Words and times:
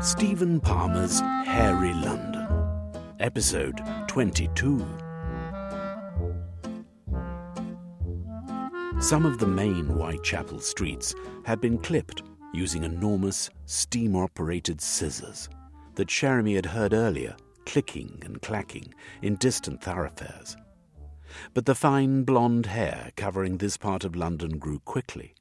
Stephen 0.00 0.58
Palmer's 0.60 1.20
Hairy 1.20 1.94
London, 1.94 2.48
Episode 3.20 3.80
22. 4.08 4.84
Some 9.00 9.24
of 9.24 9.38
the 9.38 9.46
main 9.46 9.86
Whitechapel 9.86 10.60
streets 10.60 11.14
had 11.44 11.60
been 11.60 11.78
clipped 11.78 12.22
using 12.52 12.84
enormous 12.84 13.48
steam 13.66 14.16
operated 14.16 14.80
scissors 14.80 15.48
that 15.94 16.08
Jeremy 16.08 16.56
had 16.56 16.66
heard 16.66 16.92
earlier 16.92 17.36
clicking 17.64 18.20
and 18.24 18.42
clacking 18.42 18.92
in 19.22 19.36
distant 19.36 19.80
thoroughfares. 19.82 20.56
But 21.54 21.66
the 21.66 21.74
fine 21.74 22.24
blonde 22.24 22.66
hair 22.66 23.12
covering 23.16 23.58
this 23.58 23.76
part 23.76 24.04
of 24.04 24.16
London 24.16 24.58
grew 24.58 24.80
quickly, 24.80 25.34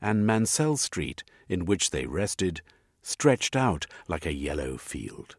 and 0.00 0.26
Mansell 0.26 0.76
Street, 0.76 1.24
in 1.48 1.64
which 1.64 1.90
they 1.90 2.06
rested, 2.06 2.62
stretched 3.02 3.56
out 3.56 3.86
like 4.08 4.26
a 4.26 4.32
yellow 4.32 4.76
field. 4.76 5.36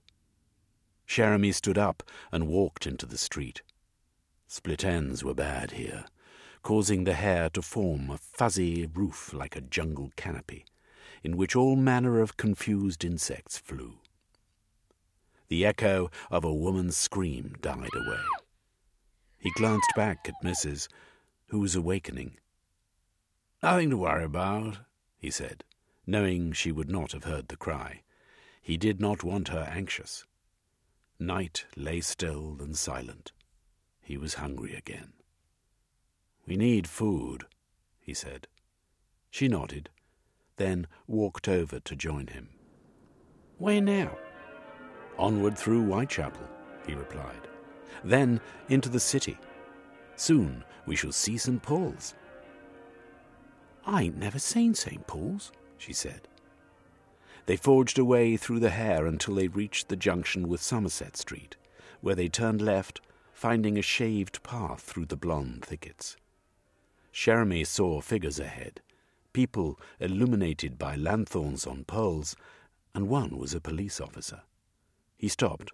Jeremy 1.08 1.52
stood 1.52 1.78
up 1.78 2.04
and 2.32 2.48
walked 2.48 2.88
into 2.88 3.06
the 3.06 3.18
street. 3.18 3.62
Split 4.48 4.86
ends 4.86 5.24
were 5.24 5.34
bad 5.34 5.72
here, 5.72 6.06
causing 6.64 7.04
the 7.04 7.14
hair 7.14 7.50
to 7.50 7.62
form 7.62 8.10
a 8.10 8.18
fuzzy 8.18 8.86
roof 8.86 9.34
like 9.34 9.56
a 9.56 9.62
jungle 9.62 10.12
canopy, 10.16 10.66
in 11.24 11.38
which 11.38 11.56
all 11.56 11.76
manner 11.76 12.20
of 12.20 12.38
confused 12.38 13.04
insects 13.04 13.58
flew. 13.58 14.00
The 15.50 15.66
echo 15.66 16.10
of 16.30 16.46
a 16.46 16.54
woman's 16.54 16.96
scream 16.96 17.56
died 17.62 17.90
away. 17.94 18.22
He 19.42 19.52
glanced 19.52 19.92
back 19.96 20.28
at 20.28 20.44
Mrs., 20.44 20.88
who 21.48 21.60
was 21.60 21.76
awakening. 21.76 22.38
Nothing 23.62 23.90
to 23.90 23.98
worry 23.98 24.24
about, 24.24 24.80
he 25.18 25.30
said 25.30 25.64
knowing 26.08 26.52
she 26.52 26.72
would 26.72 26.90
not 26.90 27.12
have 27.12 27.24
heard 27.24 27.48
the 27.48 27.56
cry. 27.56 28.02
He 28.62 28.78
did 28.78 29.00
not 29.00 29.24
want 29.24 29.50
her 29.50 29.68
anxious. 29.72 30.26
Night 31.20 31.66
lay 31.76 32.02
still 32.02 32.58
and 32.60 32.78
silent. 32.78 33.32
He 34.02 34.18
was 34.18 34.36
hungry 34.36 34.76
again. 34.76 35.14
We 36.46 36.58
need 36.58 36.88
food, 36.88 37.46
he 38.00 38.14
said. 38.14 38.48
She 39.30 39.48
nodded, 39.48 39.90
then 40.58 40.88
walked 41.08 41.48
over 41.48 41.80
to 41.80 41.96
join 41.96 42.28
him. 42.28 42.50
Where 43.58 43.82
now? 43.82 44.18
Onward 45.18 45.58
through 45.58 45.86
Whitechapel, 45.86 46.48
he 46.86 46.96
replied. 46.96 47.48
Then 48.04 48.42
into 48.70 48.90
the 48.90 49.00
city. 49.00 49.38
Soon 50.16 50.64
we 50.86 50.96
shall 50.96 51.12
see 51.12 51.38
St. 51.38 51.62
Paul's. 51.62 52.16
I 53.86 54.04
ain't 54.04 54.18
never 54.18 54.40
seen 54.40 54.74
St. 54.76 55.06
Paul's, 55.08 55.52
she 55.78 55.94
said. 55.94 56.28
They 57.46 57.56
forged 57.56 57.98
away 57.98 58.38
through 58.38 58.60
the 58.60 58.70
hair 58.70 59.06
until 59.06 59.36
they 59.36 59.48
reached 59.48 59.90
the 59.90 59.96
junction 59.96 60.48
with 60.48 60.62
Somerset 60.62 61.18
Street, 61.18 61.56
where 62.02 62.16
they 62.16 62.28
turned 62.28 62.62
left, 62.62 63.02
finding 63.34 63.78
a 63.78 63.82
shaved 63.82 64.44
path 64.44 64.82
through 64.82 65.08
the 65.08 65.18
blonde 65.18 65.66
thickets. 65.66 66.18
Jeremy 67.12 67.64
saw 67.64 68.00
figures 68.00 68.40
ahead, 68.40 68.82
people 69.34 69.80
illuminated 70.00 70.78
by 70.78 70.96
lanthorns 70.96 71.66
on 71.66 71.84
poles, 71.84 72.36
and 72.94 73.10
one 73.10 73.38
was 73.38 73.54
a 73.54 73.62
police 73.62 74.00
officer. 74.00 74.42
He 75.18 75.28
stopped, 75.28 75.72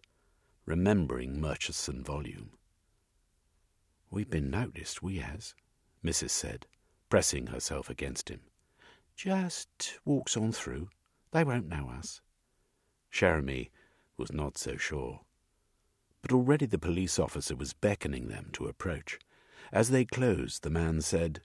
remembering 0.68 1.40
Murchison 1.40 2.04
volume. 2.04 2.52
We've 4.12 4.30
been 4.30 4.52
noticed, 4.52 5.02
we 5.02 5.20
has, 5.20 5.56
Mrs. 6.04 6.32
said, 6.32 6.68
pressing 7.09 7.48
herself 7.48 7.90
against 7.90 8.30
him. 8.30 8.42
Just 9.16 10.00
walks 10.04 10.36
on 10.36 10.52
through. 10.52 10.90
They 11.32 11.46
won't 11.46 11.70
know 11.70 11.90
us. 11.97 12.22
Jeremy 13.09 13.72
was 14.18 14.34
not 14.34 14.58
so 14.58 14.75
sure. 14.75 15.22
But 16.22 16.34
already 16.34 16.66
the 16.66 16.78
police 16.78 17.18
officer 17.18 17.56
was 17.56 17.72
beckoning 17.72 18.28
them 18.28 18.50
to 18.53 18.68
approach. 18.68 19.20
As 19.72 19.90
they 19.90 20.03
closed, 20.03 20.64
the 20.64 20.70
man 20.70 21.00
said, 21.00 21.40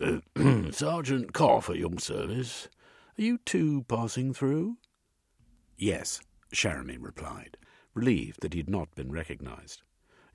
uh, 0.00 0.20
Sergeant 0.70 1.34
Koff 1.34 1.68
at 1.68 1.76
your 1.76 1.98
service. 1.98 2.68
Are 3.18 3.22
you 3.22 3.38
two 3.38 3.84
passing 3.86 4.32
through? 4.32 4.78
Yes, 5.76 6.20
Jeremy 6.52 6.96
replied, 6.96 7.58
relieved 7.96 8.42
that 8.42 8.52
he 8.52 8.60
had 8.60 8.68
not 8.68 8.94
been 8.94 9.10
recognized. 9.10 9.82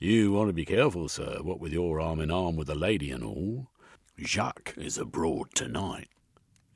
You 0.00 0.32
want 0.32 0.48
to 0.48 0.52
be 0.52 0.64
careful, 0.64 1.08
sir, 1.08 1.38
what 1.42 1.60
with 1.60 1.72
your 1.72 2.00
arm 2.00 2.18
in 2.18 2.30
arm 2.30 2.56
with 2.56 2.68
a 2.68 2.74
lady 2.74 3.12
and 3.12 3.22
all. 3.22 3.68
Jacques 4.18 4.74
is 4.76 4.98
abroad 4.98 5.54
tonight. 5.54 6.08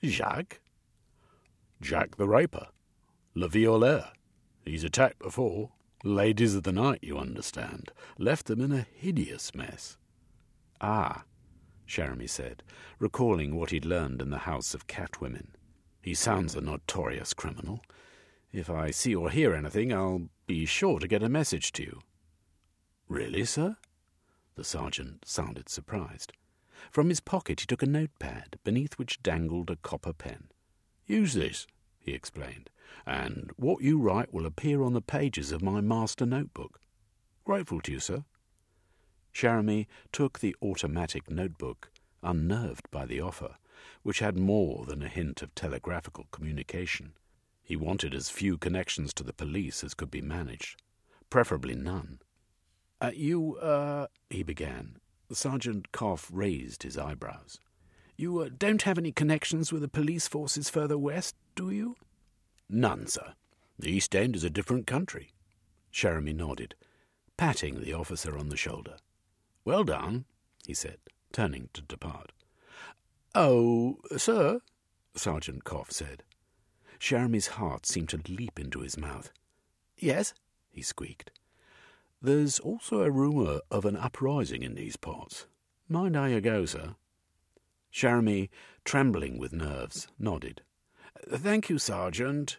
Jacques? 0.04 0.60
Jack 1.82 2.16
the 2.16 2.28
Raper. 2.28 2.69
Le 3.34 3.48
Violeur. 3.48 4.12
He's 4.64 4.84
attacked 4.84 5.19
before. 5.19 5.72
Ladies 6.04 6.54
of 6.54 6.62
the 6.62 6.72
night, 6.72 7.00
you 7.02 7.19
understand. 7.19 7.91
Left 8.16 8.46
them 8.46 8.60
in 8.60 8.70
a 8.70 8.86
hideous 8.94 9.54
mess. 9.56 9.96
Ah, 10.80 11.25
Jeremy 11.86 12.28
said, 12.28 12.62
recalling 13.00 13.56
what 13.56 13.70
he'd 13.70 13.84
learned 13.84 14.22
in 14.22 14.30
the 14.30 14.38
House 14.38 14.72
of 14.72 14.86
Catwomen. 14.86 15.48
He 16.00 16.14
sounds 16.14 16.54
a 16.54 16.60
notorious 16.60 17.34
criminal. 17.34 17.82
If 18.52 18.70
I 18.70 18.92
see 18.92 19.14
or 19.14 19.30
hear 19.30 19.52
anything, 19.52 19.92
I'll 19.92 20.28
be 20.46 20.64
sure 20.64 20.98
to 21.00 21.08
get 21.08 21.22
a 21.22 21.28
message 21.28 21.72
to 21.72 21.82
you. 21.82 22.00
Really, 23.08 23.44
sir? 23.44 23.76
The 24.54 24.64
sergeant 24.64 25.24
sounded 25.26 25.68
surprised. 25.68 26.32
From 26.90 27.08
his 27.08 27.20
pocket 27.20 27.60
he 27.60 27.66
took 27.66 27.82
a 27.82 27.86
notepad, 27.86 28.58
beneath 28.64 28.94
which 28.94 29.22
dangled 29.22 29.70
a 29.70 29.76
copper 29.76 30.12
pen. 30.12 30.48
Use 31.06 31.34
this, 31.34 31.66
he 31.98 32.12
explained, 32.12 32.70
and 33.06 33.50
what 33.56 33.82
you 33.82 33.98
write 33.98 34.32
will 34.32 34.46
appear 34.46 34.82
on 34.82 34.92
the 34.92 35.00
pages 35.00 35.52
of 35.52 35.62
my 35.62 35.80
master 35.80 36.26
notebook. 36.26 36.80
Grateful 37.44 37.80
to 37.82 37.92
you, 37.92 38.00
sir. 38.00 38.24
Jeremy 39.32 39.86
took 40.12 40.38
the 40.38 40.56
automatic 40.62 41.30
notebook, 41.30 41.90
unnerved 42.22 42.90
by 42.90 43.04
the 43.04 43.20
offer, 43.20 43.56
which 44.02 44.20
had 44.20 44.38
more 44.38 44.86
than 44.86 45.02
a 45.02 45.08
hint 45.08 45.42
of 45.42 45.54
telegraphical 45.54 46.26
communication. 46.30 47.12
He 47.66 47.75
wanted 47.75 48.15
as 48.15 48.31
few 48.31 48.59
connections 48.59 49.12
to 49.15 49.25
the 49.25 49.32
police 49.32 49.82
as 49.82 49.93
could 49.93 50.09
be 50.09 50.22
managed, 50.22 50.81
preferably 51.31 51.75
none. 51.75 52.21
Uh, 53.00 53.10
you, 53.12 53.56
uh, 53.56 54.06
he 54.31 54.44
began, 54.44 54.99
Sergeant 55.32 55.91
Koff 55.91 56.31
raised 56.32 56.84
his 56.84 56.97
eyebrows. 56.97 57.59
You 58.16 58.38
uh, 58.38 58.50
don't 58.56 58.82
have 58.82 58.99
any 58.99 59.10
connections 59.10 59.72
with 59.72 59.82
the 59.82 59.88
police 59.88 60.28
forces 60.28 60.71
further 60.71 60.97
west, 60.97 61.34
do 61.56 61.71
you? 61.71 61.97
None, 62.71 63.09
sir. 63.09 63.34
The 63.76 63.91
East 63.91 64.15
End 64.15 64.37
is 64.37 64.44
a 64.44 64.49
different 64.49 64.87
country. 64.87 65.32
Jeremy 65.91 66.34
nodded, 66.34 66.76
patting 67.37 67.81
the 67.81 67.94
officer 67.94 68.38
on 68.38 68.49
the 68.49 68.56
shoulder. 68.56 68.94
Well 69.65 69.82
done, 69.82 70.26
he 70.65 70.72
said, 70.72 70.99
turning 71.32 71.71
to 71.72 71.82
depart. 71.82 72.31
Oh, 73.34 73.99
sir, 74.16 74.60
Sergeant 75.16 75.65
Koff 75.65 75.91
said. 75.91 76.22
Jeremy's 76.98 77.48
heart 77.48 77.86
seemed 77.86 78.08
to 78.10 78.20
leap 78.28 78.58
into 78.58 78.80
his 78.80 78.96
mouth. 78.96 79.32
Yes, 79.96 80.34
he 80.70 80.82
squeaked. 80.82 81.30
There's 82.20 82.58
also 82.58 83.02
a 83.02 83.10
rumour 83.10 83.60
of 83.70 83.84
an 83.84 83.96
uprising 83.96 84.62
in 84.62 84.74
these 84.74 84.96
parts. 84.96 85.46
Mind 85.88 86.16
how 86.16 86.24
you 86.24 86.40
go, 86.40 86.64
sir. 86.64 86.94
Jeremy, 87.90 88.50
trembling 88.84 89.38
with 89.38 89.52
nerves, 89.52 90.08
nodded. 90.18 90.62
Thank 91.28 91.70
you, 91.70 91.78
Sergeant, 91.78 92.58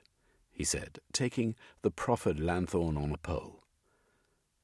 he 0.52 0.64
said, 0.64 1.00
taking 1.14 1.56
the 1.82 1.92
proffered 1.92 2.40
lanthorn 2.40 2.98
on 2.98 3.12
a 3.12 3.18
pole. 3.18 3.64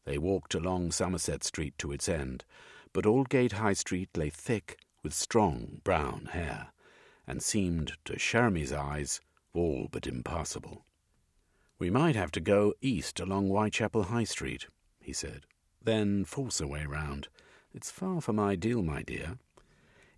They 0.06 0.18
walked 0.18 0.56
along 0.56 0.92
Somerset 0.92 1.44
Street 1.44 1.78
to 1.78 1.92
its 1.92 2.10
end, 2.10 2.44
but 2.92 3.06
Aldgate 3.06 3.54
High 3.54 3.74
Street 3.74 4.10
lay 4.18 4.30
thick 4.30 4.78
with 5.04 5.14
strong 5.14 5.82
brown 5.84 6.30
hair, 6.32 6.74
and 7.28 7.42
seemed, 7.42 7.94
to 8.06 8.16
Jeremy's 8.16 8.74
eyes, 8.74 9.22
all 9.54 9.88
but 9.92 10.08
impassable. 10.08 10.86
We 11.80 11.90
might 11.90 12.16
have 12.16 12.32
to 12.32 12.40
go 12.40 12.74
east 12.82 13.20
along 13.20 13.50
Whitechapel 13.50 14.04
High 14.04 14.24
Street, 14.24 14.68
he 15.02 15.14
said. 15.14 15.46
Then 15.84 16.26
force 16.26 16.62
a 16.62 16.68
way 16.68 16.86
round. 16.86 17.28
It's 17.74 17.92
far 17.92 18.22
from 18.22 18.40
ideal, 18.40 18.84
my 18.84 19.04
dear. 19.04 19.38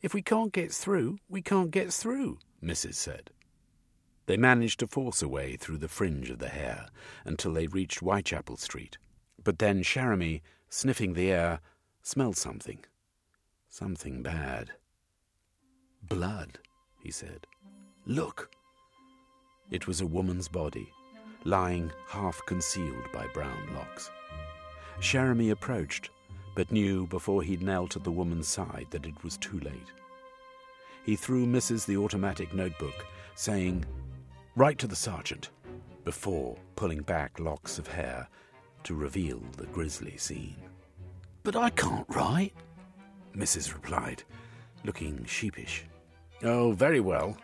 If 0.01 0.13
we 0.13 0.21
can't 0.21 0.53
get 0.53 0.71
through, 0.71 1.17
we 1.27 1.41
can't 1.41 1.71
get 1.71 1.91
through, 1.91 2.39
Mrs. 2.63 2.95
said. 2.95 3.31
They 4.27 4.37
managed 4.37 4.79
to 4.79 4.87
force 4.87 5.21
a 5.21 5.27
way 5.27 5.55
through 5.55 5.77
the 5.77 5.87
fringe 5.87 6.29
of 6.29 6.39
the 6.39 6.49
hair 6.49 6.87
until 7.23 7.53
they 7.53 7.67
reached 7.67 7.99
Whitechapel 7.99 8.57
Street. 8.57 8.97
But 9.43 9.59
then 9.59 9.83
Jeremy, 9.83 10.41
sniffing 10.69 11.13
the 11.13 11.31
air, 11.31 11.59
smelled 12.01 12.37
something. 12.37 12.83
Something 13.69 14.23
bad. 14.23 14.71
Blood, 16.01 16.59
he 17.01 17.11
said. 17.11 17.47
Look! 18.05 18.54
It 19.71 19.87
was 19.87 20.01
a 20.01 20.07
woman's 20.07 20.47
body, 20.47 20.91
lying 21.43 21.91
half 22.07 22.41
concealed 22.45 23.11
by 23.11 23.27
brown 23.33 23.73
locks. 23.73 24.11
Jeremy 24.99 25.49
approached, 25.49 26.09
but 26.55 26.71
knew 26.71 27.07
before 27.07 27.41
he 27.43 27.57
knelt 27.57 27.95
at 27.95 28.03
the 28.03 28.11
woman's 28.11 28.47
side 28.47 28.87
that 28.91 29.05
it 29.05 29.23
was 29.23 29.37
too 29.37 29.59
late. 29.59 29.91
He 31.03 31.15
threw 31.15 31.45
Mrs. 31.45 31.85
the 31.85 31.97
automatic 31.97 32.53
notebook, 32.53 33.05
saying, 33.35 33.85
Write 34.55 34.79
to 34.79 34.87
the 34.87 34.95
sergeant, 34.95 35.49
before 36.03 36.57
pulling 36.75 37.01
back 37.01 37.39
locks 37.39 37.77
of 37.77 37.87
hair 37.87 38.27
to 38.83 38.95
reveal 38.95 39.41
the 39.57 39.65
grisly 39.67 40.15
scene. 40.17 40.55
But 41.43 41.55
I 41.55 41.71
can't 41.71 42.07
write, 42.09 42.53
Mrs. 43.35 43.73
replied, 43.73 44.23
looking 44.83 45.25
sheepish. 45.25 45.85
Oh, 46.43 46.71
very 46.71 46.99
well. 46.99 47.37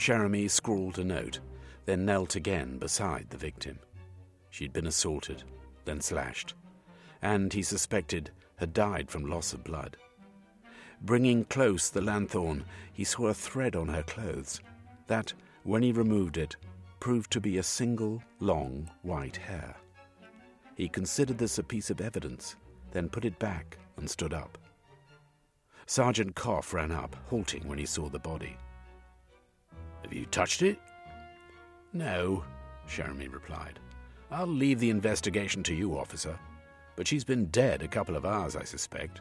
Jeremy 0.00 0.48
scrawled 0.48 0.98
a 0.98 1.04
note, 1.04 1.40
then 1.84 2.06
knelt 2.06 2.34
again 2.34 2.78
beside 2.78 3.28
the 3.28 3.36
victim. 3.36 3.78
She'd 4.48 4.72
been 4.72 4.86
assaulted, 4.86 5.44
then 5.84 6.00
slashed, 6.00 6.54
and 7.20 7.52
he 7.52 7.62
suspected 7.62 8.30
had 8.56 8.72
died 8.72 9.10
from 9.10 9.26
loss 9.26 9.52
of 9.52 9.62
blood. 9.62 9.98
Bringing 11.02 11.44
close 11.44 11.90
the 11.90 12.00
lanthorn, 12.00 12.64
he 12.94 13.04
saw 13.04 13.26
a 13.26 13.34
thread 13.34 13.76
on 13.76 13.88
her 13.88 14.02
clothes 14.02 14.62
that, 15.06 15.34
when 15.64 15.82
he 15.82 15.92
removed 15.92 16.38
it, 16.38 16.56
proved 16.98 17.30
to 17.32 17.40
be 17.40 17.58
a 17.58 17.62
single, 17.62 18.22
long, 18.38 18.90
white 19.02 19.36
hair. 19.36 19.76
He 20.76 20.88
considered 20.88 21.36
this 21.36 21.58
a 21.58 21.62
piece 21.62 21.90
of 21.90 22.00
evidence, 22.00 22.56
then 22.92 23.10
put 23.10 23.26
it 23.26 23.38
back 23.38 23.76
and 23.98 24.08
stood 24.08 24.32
up. 24.32 24.56
Sergeant 25.84 26.34
Koff 26.34 26.72
ran 26.72 26.90
up, 26.90 27.14
halting 27.28 27.68
when 27.68 27.76
he 27.78 27.84
saw 27.84 28.08
the 28.08 28.18
body. 28.18 28.56
Have 30.02 30.12
you 30.12 30.26
touched 30.26 30.62
it? 30.62 30.78
No, 31.92 32.44
Jeremy 32.88 33.28
replied. 33.28 33.78
I'll 34.30 34.46
leave 34.46 34.78
the 34.78 34.90
investigation 34.90 35.62
to 35.64 35.74
you, 35.74 35.98
officer. 35.98 36.38
But 36.96 37.08
she's 37.08 37.24
been 37.24 37.46
dead 37.46 37.82
a 37.82 37.88
couple 37.88 38.16
of 38.16 38.24
hours, 38.24 38.56
I 38.56 38.64
suspect. 38.64 39.20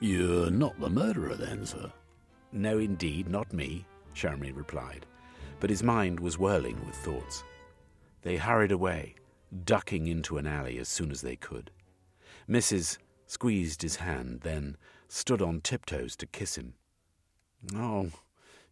You're 0.00 0.50
not 0.50 0.78
the 0.78 0.90
murderer, 0.90 1.34
then, 1.34 1.64
sir? 1.64 1.90
No, 2.52 2.78
indeed, 2.78 3.28
not 3.28 3.52
me, 3.52 3.86
Jeremy 4.14 4.52
replied. 4.52 5.06
But 5.60 5.70
his 5.70 5.82
mind 5.82 6.20
was 6.20 6.38
whirling 6.38 6.78
with 6.84 6.96
thoughts. 6.96 7.44
They 8.22 8.36
hurried 8.36 8.72
away, 8.72 9.14
ducking 9.64 10.06
into 10.06 10.36
an 10.38 10.46
alley 10.46 10.78
as 10.78 10.88
soon 10.88 11.10
as 11.10 11.22
they 11.22 11.36
could. 11.36 11.70
Mrs. 12.48 12.98
squeezed 13.26 13.82
his 13.82 13.96
hand, 13.96 14.40
then 14.42 14.76
stood 15.08 15.40
on 15.40 15.60
tiptoes 15.60 16.16
to 16.16 16.26
kiss 16.26 16.56
him. 16.56 16.74
Oh, 17.74 18.10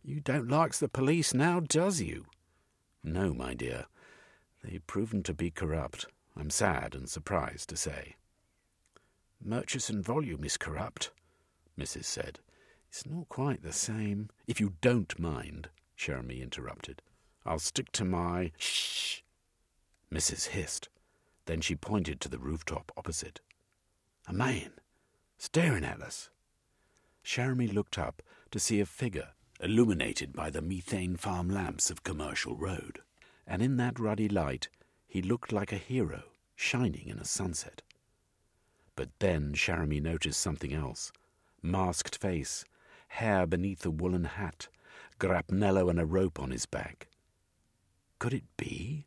you 0.05 0.21
don't 0.21 0.49
like 0.49 0.75
the 0.75 0.89
police 0.89 1.33
now, 1.33 1.61
does 1.61 2.03
you? 2.03 2.27
No, 3.03 3.33
my 3.33 3.55
dear. 3.55 3.87
They've 4.63 4.87
proven 4.87 5.23
to 5.23 5.33
be 5.33 5.51
corrupt, 5.51 6.07
I'm 6.37 6.51
sad 6.51 6.95
and 6.95 7.09
surprised 7.09 7.71
to 7.71 7.77
say. 7.77 8.17
Murchison 9.43 10.03
Volume 10.03 10.45
is 10.45 10.59
corrupt, 10.59 11.11
Mrs. 11.79 12.05
said. 12.05 12.41
It's 12.89 13.07
not 13.07 13.29
quite 13.31 13.63
the 13.63 13.73
same. 13.73 14.29
If 14.47 14.61
you 14.61 14.75
don't 14.83 15.19
mind, 15.19 15.69
Jeremy 15.97 16.43
interrupted. 16.43 17.01
I'll 17.47 17.59
stick 17.59 17.91
to 17.93 18.05
my. 18.05 18.53
Shh! 18.59 19.21
Mrs. 20.13 20.49
hissed. 20.49 20.89
Then 21.47 21.61
she 21.61 21.77
pointed 21.77 22.21
to 22.21 22.29
the 22.29 22.39
rooftop 22.39 22.93
opposite. 22.97 23.41
A 24.27 24.33
man, 24.33 24.73
staring 25.39 25.85
at 25.85 26.01
us. 26.01 26.31
Jeremy 27.23 27.69
looked 27.69 27.99
up 27.99 28.23
to 28.51 28.61
see 28.61 28.81
a 28.81 28.87
figure 28.87 29.31
illuminated 29.61 30.33
by 30.33 30.51
the 30.51 30.63
methane 30.63 31.17
farm 31.17 31.49
lamps 31.49 31.91
of 31.91 32.05
Commercial 32.05 32.57
Road, 32.57 33.01
and 33.47 33.63
in 33.63 33.77
that 33.77 33.99
ruddy 33.99 34.29
light 34.29 34.69
he 35.07 35.23
looked 35.23 35.53
like 35.53 35.73
a 35.73 35.77
hero 35.77 36.25
shining 36.57 37.09
in 37.09 37.19
a 37.19 37.25
sunset. 37.25 37.83
But 38.97 39.11
then 39.19 39.55
Jeremy 39.55 40.01
noticed 40.01 40.41
something 40.41 40.73
else 40.73 41.13
masked 41.63 42.17
face, 42.17 42.65
hair 43.09 43.47
beneath 43.47 43.87
a 43.87 43.91
woolen 43.91 44.25
hat, 44.25 44.69
grapnello 45.19 45.89
and 45.89 45.99
a 45.99 46.05
rope 46.05 46.39
on 46.39 46.51
his 46.51 46.67
back. 46.67 47.09
Could 48.19 48.35
it 48.35 48.57
be? 48.57 49.07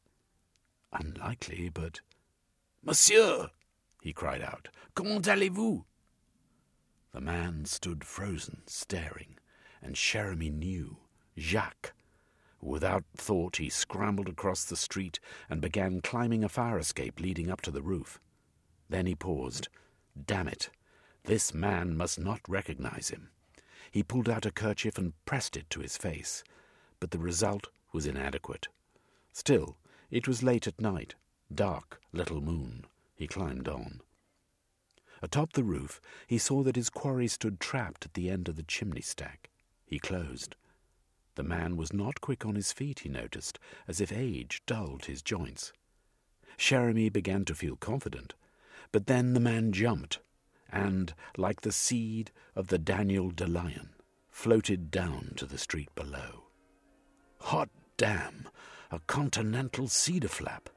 Unlikely, 0.92 1.70
but. 1.70 2.02
Monsieur! 2.84 3.50
he 4.02 4.14
cried 4.14 4.42
out. 4.42 4.70
Comment 4.96 5.28
allez-vous? 5.28 5.86
The 7.12 7.22
man 7.22 7.66
stood 7.66 8.04
frozen, 8.04 8.62
staring, 8.66 9.38
and 9.82 9.96
Jeremy 9.96 10.50
knew 10.50 10.98
Jacques. 11.38 11.94
Without 12.62 13.04
thought, 13.16 13.58
he 13.58 13.70
scrambled 13.70 14.28
across 14.28 14.66
the 14.66 14.76
street 14.76 15.20
and 15.50 15.62
began 15.62 16.02
climbing 16.02 16.44
a 16.44 16.50
fire 16.50 16.80
escape 16.80 17.20
leading 17.20 17.50
up 17.50 17.62
to 17.62 17.72
the 17.72 17.82
roof. 17.82 18.20
Then 18.90 19.06
he 19.06 19.16
paused. 19.16 19.68
Damn 20.26 20.48
it! 20.48 20.70
This 21.24 21.54
man 21.54 21.96
must 21.96 22.20
not 22.20 22.42
recognize 22.48 23.10
him. 23.10 23.30
He 23.92 24.02
pulled 24.02 24.30
out 24.30 24.46
a 24.46 24.52
kerchief 24.52 24.98
and 24.98 25.14
pressed 25.26 25.56
it 25.56 25.70
to 25.70 25.82
his 25.82 25.98
face, 25.98 26.44
but 27.00 27.12
the 27.12 27.20
result 27.20 27.68
was 27.94 28.06
inadequate. 28.06 28.68
Still, 29.34 29.78
it 30.10 30.28
was 30.28 30.42
late 30.42 30.68
at 30.68 30.82
night, 30.82 31.16
dark, 31.54 32.02
little 32.12 32.42
moon. 32.42 32.86
He 33.16 33.28
climbed 33.28 33.68
on. 33.68 34.02
Atop 35.22 35.54
the 35.54 35.64
roof, 35.64 36.00
he 36.28 36.38
saw 36.38 36.64
that 36.64 36.76
his 36.76 36.90
quarry 36.90 37.28
stood 37.28 37.60
trapped 37.60 38.06
at 38.06 38.14
the 38.14 38.30
end 38.30 38.48
of 38.48 38.56
the 38.56 38.64
chimney 38.64 39.02
stack. 39.02 39.50
He 39.88 40.00
closed. 40.00 40.56
The 41.36 41.44
man 41.44 41.78
was 41.78 41.94
not 41.94 42.20
quick 42.20 42.46
on 42.46 42.56
his 42.56 42.74
feet, 42.74 43.00
he 43.00 43.10
noticed, 43.10 43.58
as 43.88 44.02
if 44.02 44.12
age 44.12 44.62
dulled 44.66 45.06
his 45.06 45.22
joints. 45.22 45.72
Jeremy 46.58 47.10
began 47.10 47.46
to 47.46 47.56
feel 47.56 47.78
confident, 47.78 48.34
but 48.92 49.08
then 49.08 49.34
the 49.34 49.40
man 49.40 49.72
jumped, 49.72 50.20
and, 50.70 51.14
like 51.38 51.62
the 51.62 51.72
seed 51.72 52.32
of 52.56 52.68
the 52.68 52.78
Daniel 52.78 53.30
de 53.30 53.48
Lion, 53.48 53.90
floated 54.30 54.92
down 54.92 55.34
to 55.38 55.46
the 55.46 55.58
street 55.58 55.94
below. 55.96 56.44
Hot 57.42 57.70
damn! 57.96 58.50
A 58.92 59.00
continental 59.00 59.88
cedar 59.88 60.28
flap, 60.28 60.70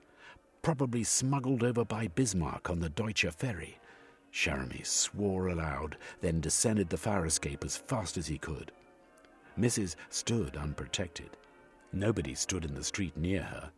probably 0.62 1.02
smuggled 1.02 1.64
over 1.64 1.84
by 1.84 2.06
Bismarck 2.06 2.70
on 2.70 2.80
the 2.80 2.88
Deutsche 2.88 3.26
Ferry. 3.36 3.78
Jeremy 4.30 4.82
swore 4.84 5.48
aloud, 5.48 5.96
then 6.20 6.40
descended 6.40 6.90
the 6.90 6.96
fire 6.96 7.26
escape 7.26 7.64
as 7.64 7.76
fast 7.76 8.16
as 8.16 8.28
he 8.28 8.38
could. 8.38 8.70
Mrs. 9.60 9.94
stood 10.08 10.56
unprotected. 10.56 11.36
Nobody 11.92 12.34
stood 12.34 12.64
in 12.64 12.72
the 12.72 12.82
street 12.82 13.14
near 13.14 13.42
her, 13.42 13.72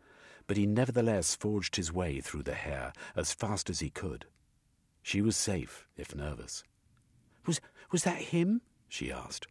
but 0.47 0.57
he 0.57 0.65
nevertheless 0.65 1.35
forged 1.35 1.75
his 1.75 1.93
way 1.93 2.21
through 2.21 2.45
the 2.45 2.55
hair 2.55 2.93
as 3.17 3.35
fast 3.35 3.69
as 3.69 3.81
he 3.81 3.91
could. 3.91 4.27
She 5.03 5.21
was 5.21 5.37
safe, 5.37 5.89
if 5.97 6.15
nervous. 6.15 6.63
Was, 7.47 7.61
was 7.91 8.05
that 8.05 8.19
him? 8.19 8.61
she 8.89 9.11
asked. 9.11 9.49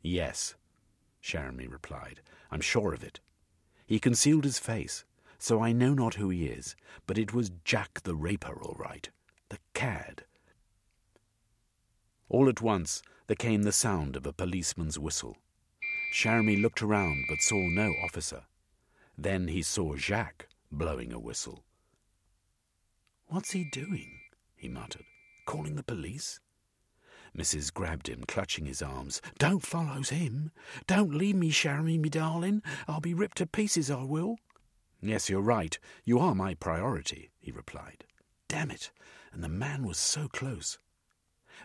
Yes, 0.00 0.54
Jeremy 1.20 1.66
replied. 1.66 2.22
I'm 2.50 2.62
sure 2.62 2.94
of 2.94 3.04
it. 3.04 3.20
He 3.84 3.98
concealed 3.98 4.44
his 4.44 4.58
face, 4.58 5.04
so 5.38 5.62
I 5.62 5.72
know 5.72 5.92
not 5.92 6.14
who 6.14 6.30
he 6.30 6.46
is, 6.46 6.76
but 7.06 7.18
it 7.18 7.34
was 7.34 7.50
Jack 7.64 8.00
the 8.04 8.14
Raper, 8.14 8.58
all 8.62 8.76
right. 8.78 9.10
The 9.50 9.58
cad. 9.74 10.24
All 12.30 12.48
at 12.48 12.62
once 12.62 13.02
there 13.26 13.36
came 13.36 13.64
the 13.64 13.72
sound 13.72 14.16
of 14.16 14.26
a 14.26 14.32
policeman's 14.32 14.98
whistle. 14.98 15.36
Jeremy 16.12 16.56
looked 16.56 16.82
around 16.82 17.24
but 17.28 17.40
saw 17.40 17.68
no 17.68 17.94
officer. 18.02 18.44
Then 19.16 19.48
he 19.48 19.62
saw 19.62 19.96
Jacques 19.96 20.48
blowing 20.70 21.12
a 21.12 21.18
whistle. 21.18 21.64
What's 23.26 23.50
he 23.52 23.64
doing? 23.64 24.20
he 24.56 24.68
muttered. 24.68 25.04
Calling 25.46 25.76
the 25.76 25.82
police? 25.82 26.40
Mrs. 27.36 27.72
grabbed 27.72 28.08
him, 28.08 28.24
clutching 28.26 28.66
his 28.66 28.82
arms. 28.82 29.20
Don't 29.38 29.64
follow 29.64 30.02
him. 30.02 30.50
Don't 30.86 31.14
leave 31.14 31.36
me, 31.36 31.50
Jeremy, 31.50 31.98
me 31.98 32.08
darling. 32.08 32.62
I'll 32.86 33.00
be 33.00 33.14
ripped 33.14 33.38
to 33.38 33.46
pieces, 33.46 33.90
I 33.90 34.02
will. 34.02 34.36
Yes, 35.00 35.28
you're 35.28 35.40
right. 35.40 35.78
You 36.04 36.18
are 36.18 36.34
my 36.34 36.54
priority, 36.54 37.30
he 37.38 37.52
replied. 37.52 38.04
Damn 38.48 38.70
it! 38.70 38.90
And 39.32 39.44
the 39.44 39.48
man 39.48 39.86
was 39.86 39.98
so 39.98 40.26
close. 40.28 40.78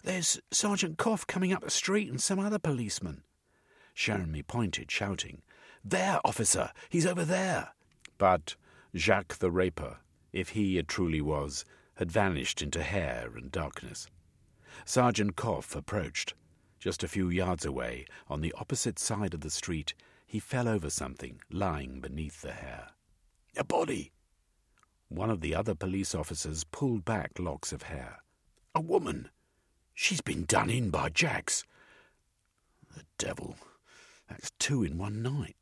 There's 0.03 0.39
Sergeant 0.51 0.97
Koff 0.97 1.25
coming 1.25 1.53
up 1.53 1.63
the 1.63 1.71
street 1.71 2.09
and 2.09 2.21
some 2.21 2.39
other 2.39 2.59
policeman. 2.59 3.23
Jeremy 3.93 4.43
pointed, 4.43 4.91
shouting, 4.91 5.41
There, 5.83 6.19
officer! 6.25 6.71
He's 6.89 7.05
over 7.05 7.23
there! 7.23 7.73
But 8.17 8.55
Jacques 8.95 9.37
the 9.37 9.51
Raper, 9.51 9.97
if 10.31 10.49
he 10.49 10.77
it 10.77 10.87
truly 10.87 11.21
was, 11.21 11.65
had 11.95 12.11
vanished 12.11 12.61
into 12.61 12.83
hair 12.83 13.31
and 13.35 13.51
darkness. 13.51 14.07
Sergeant 14.85 15.35
Koff 15.35 15.75
approached. 15.75 16.33
Just 16.79 17.03
a 17.03 17.07
few 17.07 17.29
yards 17.29 17.65
away, 17.65 18.05
on 18.27 18.41
the 18.41 18.53
opposite 18.57 18.99
side 18.99 19.33
of 19.33 19.41
the 19.41 19.49
street, 19.49 19.93
he 20.25 20.39
fell 20.39 20.67
over 20.67 20.89
something 20.89 21.39
lying 21.51 22.01
beneath 22.01 22.41
the 22.41 22.51
hair. 22.51 22.89
A 23.55 23.63
body! 23.63 24.11
One 25.09 25.29
of 25.29 25.41
the 25.41 25.53
other 25.53 25.75
police 25.75 26.15
officers 26.15 26.63
pulled 26.63 27.05
back 27.05 27.37
locks 27.37 27.71
of 27.71 27.83
hair. 27.83 28.23
A 28.73 28.81
woman! 28.81 29.29
She's 29.93 30.21
been 30.21 30.45
done 30.45 30.71
in 30.71 30.89
by 30.89 31.09
Jacks. 31.09 31.63
The 32.95 33.03
devil! 33.19 33.55
That's 34.33 34.51
two 34.57 34.83
in 34.83 34.97
one 34.97 35.21
night. 35.21 35.55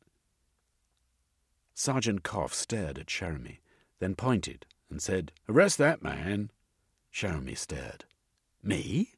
Sergeant 1.74 2.22
Koff 2.22 2.54
stared 2.54 2.98
at 2.98 3.06
Jeremy, 3.06 3.60
then 3.98 4.14
pointed 4.14 4.64
and 4.88 5.02
said, 5.02 5.30
Arrest 5.46 5.76
that 5.76 6.02
man. 6.02 6.50
Cherami 7.12 7.56
stared. 7.56 8.06
Me? 8.62 9.10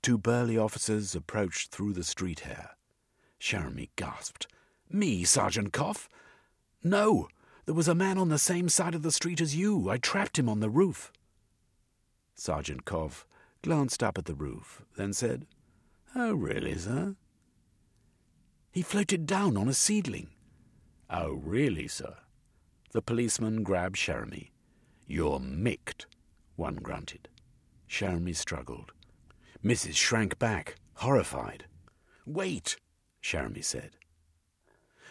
Two 0.00 0.16
burly 0.16 0.56
officers 0.56 1.16
approached 1.16 1.72
through 1.72 1.92
the 1.92 2.04
street 2.04 2.40
hair. 2.40 2.76
Cherami 3.40 3.88
gasped. 3.96 4.46
Me, 4.88 5.24
Sergeant 5.24 5.72
Koff? 5.72 6.08
No, 6.84 7.26
there 7.66 7.74
was 7.74 7.88
a 7.88 7.96
man 7.96 8.16
on 8.16 8.28
the 8.28 8.38
same 8.38 8.68
side 8.68 8.94
of 8.94 9.02
the 9.02 9.10
street 9.10 9.40
as 9.40 9.56
you. 9.56 9.90
I 9.90 9.98
trapped 9.98 10.38
him 10.38 10.48
on 10.48 10.60
the 10.60 10.70
roof. 10.70 11.12
Sergeant 12.36 12.84
Koff 12.84 13.26
glanced 13.62 14.04
up 14.04 14.18
at 14.18 14.26
the 14.26 14.36
roof, 14.36 14.82
then 14.96 15.12
said, 15.12 15.46
Oh, 16.14 16.32
really, 16.32 16.78
sir? 16.78 17.16
He 18.70 18.82
floated 18.82 19.26
down 19.26 19.56
on 19.56 19.68
a 19.68 19.74
seedling. 19.74 20.28
Oh, 21.10 21.32
really, 21.32 21.88
sir? 21.88 22.16
The 22.92 23.02
policeman 23.02 23.62
grabbed 23.62 23.96
Cherami. 23.96 24.50
You're 25.06 25.40
micked, 25.40 26.06
one 26.56 26.76
grunted. 26.76 27.28
Cherami 27.88 28.36
struggled. 28.36 28.92
Mrs. 29.64 29.96
shrank 29.96 30.38
back, 30.38 30.76
horrified. 30.94 31.64
Wait, 32.26 32.76
Cherami 33.22 33.64
said. 33.64 33.90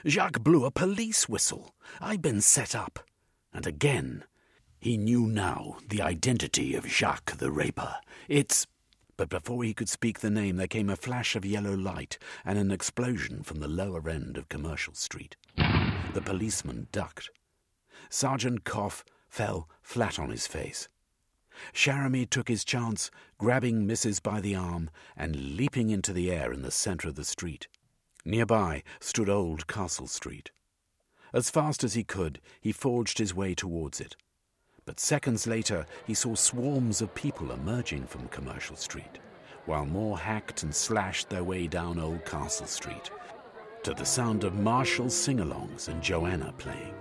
Jacques 0.05 0.43
blew 0.43 0.65
a 0.65 0.71
police 0.71 1.27
whistle. 1.27 1.73
I've 1.99 2.21
been 2.21 2.41
set 2.41 2.75
up. 2.75 2.99
And 3.51 3.65
again, 3.65 4.23
he 4.79 4.97
knew 4.97 5.25
now 5.25 5.77
the 5.89 6.01
identity 6.01 6.75
of 6.75 6.85
Jacques 6.85 7.37
the 7.37 7.51
Raper. 7.51 7.95
It's. 8.27 8.67
But 9.17 9.29
before 9.29 9.63
he 9.63 9.73
could 9.73 9.89
speak 9.89 10.19
the 10.19 10.29
name, 10.29 10.57
there 10.57 10.67
came 10.67 10.89
a 10.91 10.95
flash 10.95 11.35
of 11.35 11.43
yellow 11.43 11.73
light 11.75 12.19
and 12.45 12.59
an 12.59 12.71
explosion 12.71 13.41
from 13.41 13.59
the 13.59 13.67
lower 13.67 14.07
end 14.07 14.37
of 14.37 14.47
Commercial 14.47 14.93
Street. 14.93 15.35
The 15.57 16.21
policeman 16.23 16.87
ducked. 16.91 17.31
Sergeant 18.09 18.63
Koff 18.63 19.03
fell 19.27 19.67
flat 19.81 20.19
on 20.19 20.29
his 20.29 20.45
face. 20.45 20.87
Cherami 21.73 22.29
took 22.29 22.47
his 22.47 22.63
chance, 22.63 23.09
grabbing 23.39 23.87
Mrs. 23.87 24.21
by 24.21 24.39
the 24.39 24.55
arm 24.55 24.91
and 25.15 25.57
leaping 25.57 25.89
into 25.89 26.13
the 26.13 26.31
air 26.31 26.53
in 26.53 26.61
the 26.61 26.71
centre 26.71 27.07
of 27.07 27.15
the 27.15 27.25
street. 27.25 27.67
Nearby 28.23 28.83
stood 28.99 29.29
Old 29.29 29.65
Castle 29.65 30.07
Street. 30.07 30.51
As 31.33 31.49
fast 31.49 31.83
as 31.83 31.95
he 31.95 32.03
could, 32.03 32.39
he 32.61 32.71
forged 32.71 33.17
his 33.17 33.33
way 33.33 33.55
towards 33.55 33.99
it. 33.99 34.15
But 34.87 35.01
seconds 35.01 35.45
later, 35.45 35.85
he 36.05 36.13
saw 36.13 36.33
swarms 36.33 37.01
of 37.01 37.13
people 37.13 37.51
emerging 37.51 38.07
from 38.07 38.29
Commercial 38.29 38.77
Street, 38.77 39.19
while 39.65 39.85
more 39.85 40.17
hacked 40.17 40.63
and 40.63 40.73
slashed 40.73 41.29
their 41.29 41.43
way 41.43 41.67
down 41.67 41.99
Old 41.99 42.23
Castle 42.23 42.67
Street, 42.67 43.11
to 43.83 43.93
the 43.93 44.05
sound 44.05 44.45
of 44.45 44.55
Marshall 44.55 45.09
sing 45.09 45.39
alongs 45.39 45.89
and 45.89 46.01
Joanna 46.01 46.53
playing. 46.57 46.93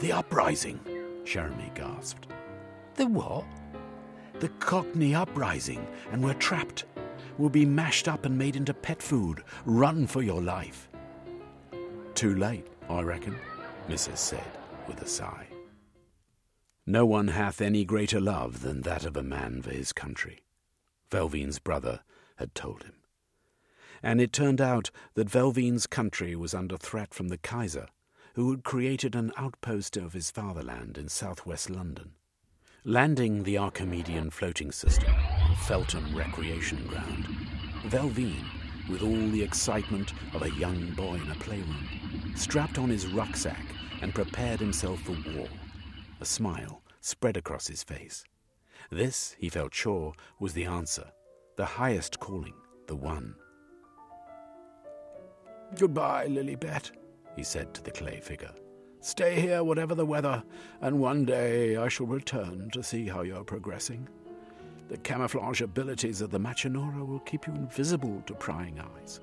The 0.00 0.12
uprising, 0.12 0.80
Jeremy 1.26 1.70
gasped. 1.74 2.28
The 2.94 3.06
what? 3.06 3.44
The 4.40 4.48
Cockney 4.58 5.14
uprising, 5.14 5.86
and 6.10 6.24
we're 6.24 6.32
trapped. 6.34 6.86
We'll 7.36 7.50
be 7.50 7.66
mashed 7.66 8.08
up 8.08 8.24
and 8.24 8.38
made 8.38 8.56
into 8.56 8.72
pet 8.72 9.02
food. 9.02 9.44
Run 9.66 10.06
for 10.06 10.22
your 10.22 10.40
life. 10.40 10.88
Too 12.14 12.34
late, 12.34 12.66
I 12.88 13.02
reckon, 13.02 13.36
Mrs. 13.90 14.16
said 14.16 14.52
with 14.88 15.02
a 15.02 15.06
sigh. 15.06 15.51
No 16.86 17.06
one 17.06 17.28
hath 17.28 17.60
any 17.60 17.84
greater 17.84 18.20
love 18.20 18.62
than 18.62 18.80
that 18.80 19.04
of 19.04 19.16
a 19.16 19.22
man 19.22 19.62
for 19.62 19.70
his 19.70 19.92
country, 19.92 20.40
Velveen's 21.10 21.60
brother 21.60 22.00
had 22.36 22.56
told 22.56 22.82
him. 22.82 22.94
And 24.02 24.20
it 24.20 24.32
turned 24.32 24.60
out 24.60 24.90
that 25.14 25.30
Velveen's 25.30 25.86
country 25.86 26.34
was 26.34 26.54
under 26.54 26.76
threat 26.76 27.14
from 27.14 27.28
the 27.28 27.38
Kaiser, 27.38 27.86
who 28.34 28.50
had 28.50 28.64
created 28.64 29.14
an 29.14 29.32
outpost 29.36 29.96
of 29.96 30.12
his 30.12 30.32
fatherland 30.32 30.98
in 30.98 31.08
southwest 31.08 31.70
London. 31.70 32.12
Landing 32.82 33.44
the 33.44 33.58
Archimedean 33.58 34.30
floating 34.30 34.72
system 34.72 35.14
on 35.40 35.54
Feltham 35.54 36.16
Recreation 36.16 36.84
Ground, 36.88 37.26
Velveen, 37.84 38.44
with 38.88 39.02
all 39.02 39.28
the 39.28 39.42
excitement 39.42 40.12
of 40.34 40.42
a 40.42 40.50
young 40.50 40.90
boy 40.96 41.14
in 41.14 41.30
a 41.30 41.34
playroom, 41.36 41.86
strapped 42.34 42.78
on 42.78 42.88
his 42.88 43.06
rucksack 43.06 43.64
and 44.00 44.12
prepared 44.12 44.58
himself 44.58 45.00
for 45.02 45.16
war. 45.36 45.46
A 46.22 46.24
smile 46.24 46.84
spread 47.00 47.36
across 47.36 47.66
his 47.66 47.82
face. 47.82 48.22
This, 48.92 49.34
he 49.40 49.48
felt 49.48 49.74
sure, 49.74 50.12
was 50.38 50.54
the 50.54 50.66
answer, 50.66 51.10
the 51.56 51.64
highest 51.64 52.20
calling, 52.20 52.54
the 52.86 52.94
one. 52.94 53.34
Goodbye, 55.76 56.28
Lilibet, 56.28 56.92
he 57.34 57.42
said 57.42 57.74
to 57.74 57.82
the 57.82 57.90
clay 57.90 58.20
figure. 58.20 58.52
Stay 59.00 59.40
here, 59.40 59.64
whatever 59.64 59.96
the 59.96 60.06
weather, 60.06 60.44
and 60.80 61.00
one 61.00 61.24
day 61.24 61.76
I 61.76 61.88
shall 61.88 62.06
return 62.06 62.70
to 62.70 62.84
see 62.84 63.08
how 63.08 63.22
you're 63.22 63.42
progressing. 63.42 64.08
The 64.90 64.98
camouflage 64.98 65.60
abilities 65.60 66.20
of 66.20 66.30
the 66.30 66.38
Machinora 66.38 67.04
will 67.04 67.18
keep 67.18 67.48
you 67.48 67.52
invisible 67.54 68.22
to 68.26 68.34
prying 68.34 68.78
eyes. 68.78 69.18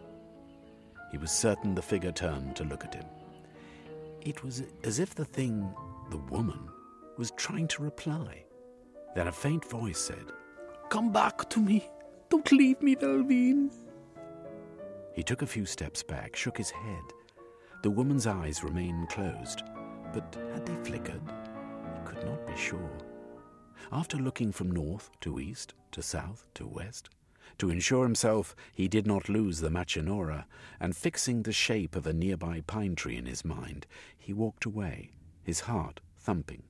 He 1.14 1.18
was 1.18 1.32
certain 1.32 1.76
the 1.76 1.82
figure 1.82 2.12
turned 2.12 2.58
to 2.58 2.66
look 2.66 2.84
at 2.84 2.96
him. 2.96 3.06
It 4.20 4.44
was 4.44 4.64
as 4.84 5.00
if 5.00 5.16
the 5.16 5.24
thing, 5.24 5.74
the 6.10 6.18
woman, 6.18 6.60
was 7.20 7.32
trying 7.32 7.68
to 7.68 7.84
reply. 7.84 8.46
Then 9.14 9.28
a 9.28 9.32
faint 9.32 9.66
voice 9.66 10.00
said, 10.00 10.32
Come 10.90 11.12
back 11.12 11.50
to 11.50 11.60
me. 11.60 11.88
Don't 12.30 12.52
leave 12.52 12.82
me, 12.82 12.96
Velveen. 12.96 13.70
He 15.14 15.22
took 15.22 15.42
a 15.42 15.48
few 15.48 15.66
steps 15.66 16.02
back, 16.02 16.36
shook 16.36 16.58
his 16.58 16.72
head, 16.72 17.04
the 17.82 17.90
woman's 17.90 18.28
eyes 18.28 18.64
remained 18.64 19.10
closed, 19.10 19.64
but 20.14 20.38
had 20.54 20.66
they 20.66 20.76
flickered? 20.90 21.22
He 21.94 22.06
could 22.06 22.26
not 22.26 22.46
be 22.46 22.56
sure. 22.58 22.98
After 23.92 24.18
looking 24.18 24.52
from 24.52 24.72
north 24.72 25.10
to 25.22 25.40
east 25.40 25.74
to 25.92 26.02
south 26.02 26.46
to 26.56 26.68
west, 26.68 27.10
to 27.58 27.70
ensure 27.70 28.04
himself 28.04 28.56
he 28.74 28.88
did 28.88 29.08
not 29.08 29.30
lose 29.30 29.60
the 29.60 29.70
Machinora, 29.70 30.46
and 30.80 30.96
fixing 30.96 31.44
the 31.44 31.54
shape 31.54 31.96
of 31.96 32.06
a 32.06 32.14
nearby 32.14 32.62
pine 32.68 32.96
tree 32.96 33.18
in 33.18 33.26
his 33.26 33.46
mind, 33.46 33.88
he 34.18 34.34
walked 34.34 34.66
away, 34.66 35.12
his 35.44 35.62
heart 35.62 36.02
thumping. 36.18 36.64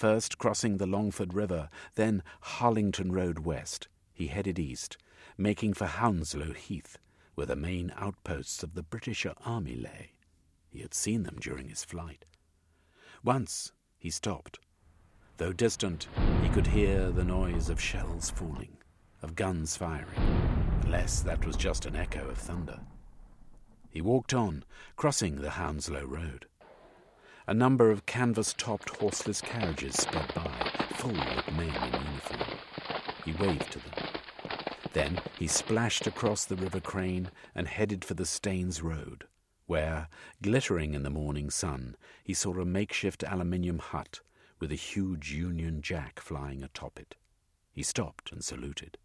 First 0.00 0.38
crossing 0.38 0.78
the 0.78 0.86
Longford 0.86 1.34
River, 1.34 1.68
then 1.94 2.22
Harlington 2.40 3.12
Road 3.12 3.40
west, 3.40 3.86
he 4.14 4.28
headed 4.28 4.58
east, 4.58 4.96
making 5.36 5.74
for 5.74 5.84
Hounslow 5.84 6.54
Heath, 6.54 6.96
where 7.34 7.46
the 7.46 7.54
main 7.54 7.92
outposts 7.94 8.62
of 8.62 8.72
the 8.72 8.82
British 8.82 9.26
Army 9.44 9.74
lay. 9.74 10.12
He 10.70 10.80
had 10.80 10.94
seen 10.94 11.24
them 11.24 11.36
during 11.38 11.68
his 11.68 11.84
flight. 11.84 12.24
Once 13.22 13.72
he 13.98 14.08
stopped. 14.08 14.58
Though 15.36 15.52
distant, 15.52 16.08
he 16.42 16.48
could 16.48 16.68
hear 16.68 17.10
the 17.10 17.22
noise 17.22 17.68
of 17.68 17.78
shells 17.78 18.30
falling, 18.30 18.78
of 19.20 19.34
guns 19.34 19.76
firing, 19.76 20.16
unless 20.82 21.20
that 21.20 21.44
was 21.44 21.56
just 21.56 21.84
an 21.84 21.94
echo 21.94 22.26
of 22.26 22.38
thunder. 22.38 22.80
He 23.90 24.00
walked 24.00 24.32
on, 24.32 24.64
crossing 24.96 25.42
the 25.42 25.50
Hounslow 25.50 26.06
Road. 26.06 26.46
A 27.50 27.54
number 27.54 27.90
of 27.90 28.06
canvas 28.06 28.54
topped 28.56 28.96
horseless 28.98 29.40
carriages 29.40 29.96
sped 29.96 30.32
by, 30.34 30.86
full 30.92 31.20
of 31.20 31.56
men 31.56 31.66
in 31.66 32.00
uniform. 32.00 32.58
He 33.24 33.32
waved 33.32 33.72
to 33.72 33.80
them. 33.80 34.06
Then 34.92 35.20
he 35.36 35.48
splashed 35.48 36.06
across 36.06 36.44
the 36.44 36.54
River 36.54 36.78
Crane 36.78 37.32
and 37.52 37.66
headed 37.66 38.04
for 38.04 38.14
the 38.14 38.24
Staines 38.24 38.82
Road, 38.82 39.24
where, 39.66 40.06
glittering 40.40 40.94
in 40.94 41.02
the 41.02 41.10
morning 41.10 41.50
sun, 41.50 41.96
he 42.22 42.34
saw 42.34 42.56
a 42.56 42.64
makeshift 42.64 43.24
aluminium 43.24 43.80
hut 43.80 44.20
with 44.60 44.70
a 44.70 44.76
huge 44.76 45.32
Union 45.32 45.82
Jack 45.82 46.20
flying 46.20 46.62
atop 46.62 47.00
it. 47.00 47.16
He 47.72 47.82
stopped 47.82 48.30
and 48.30 48.44
saluted. 48.44 48.96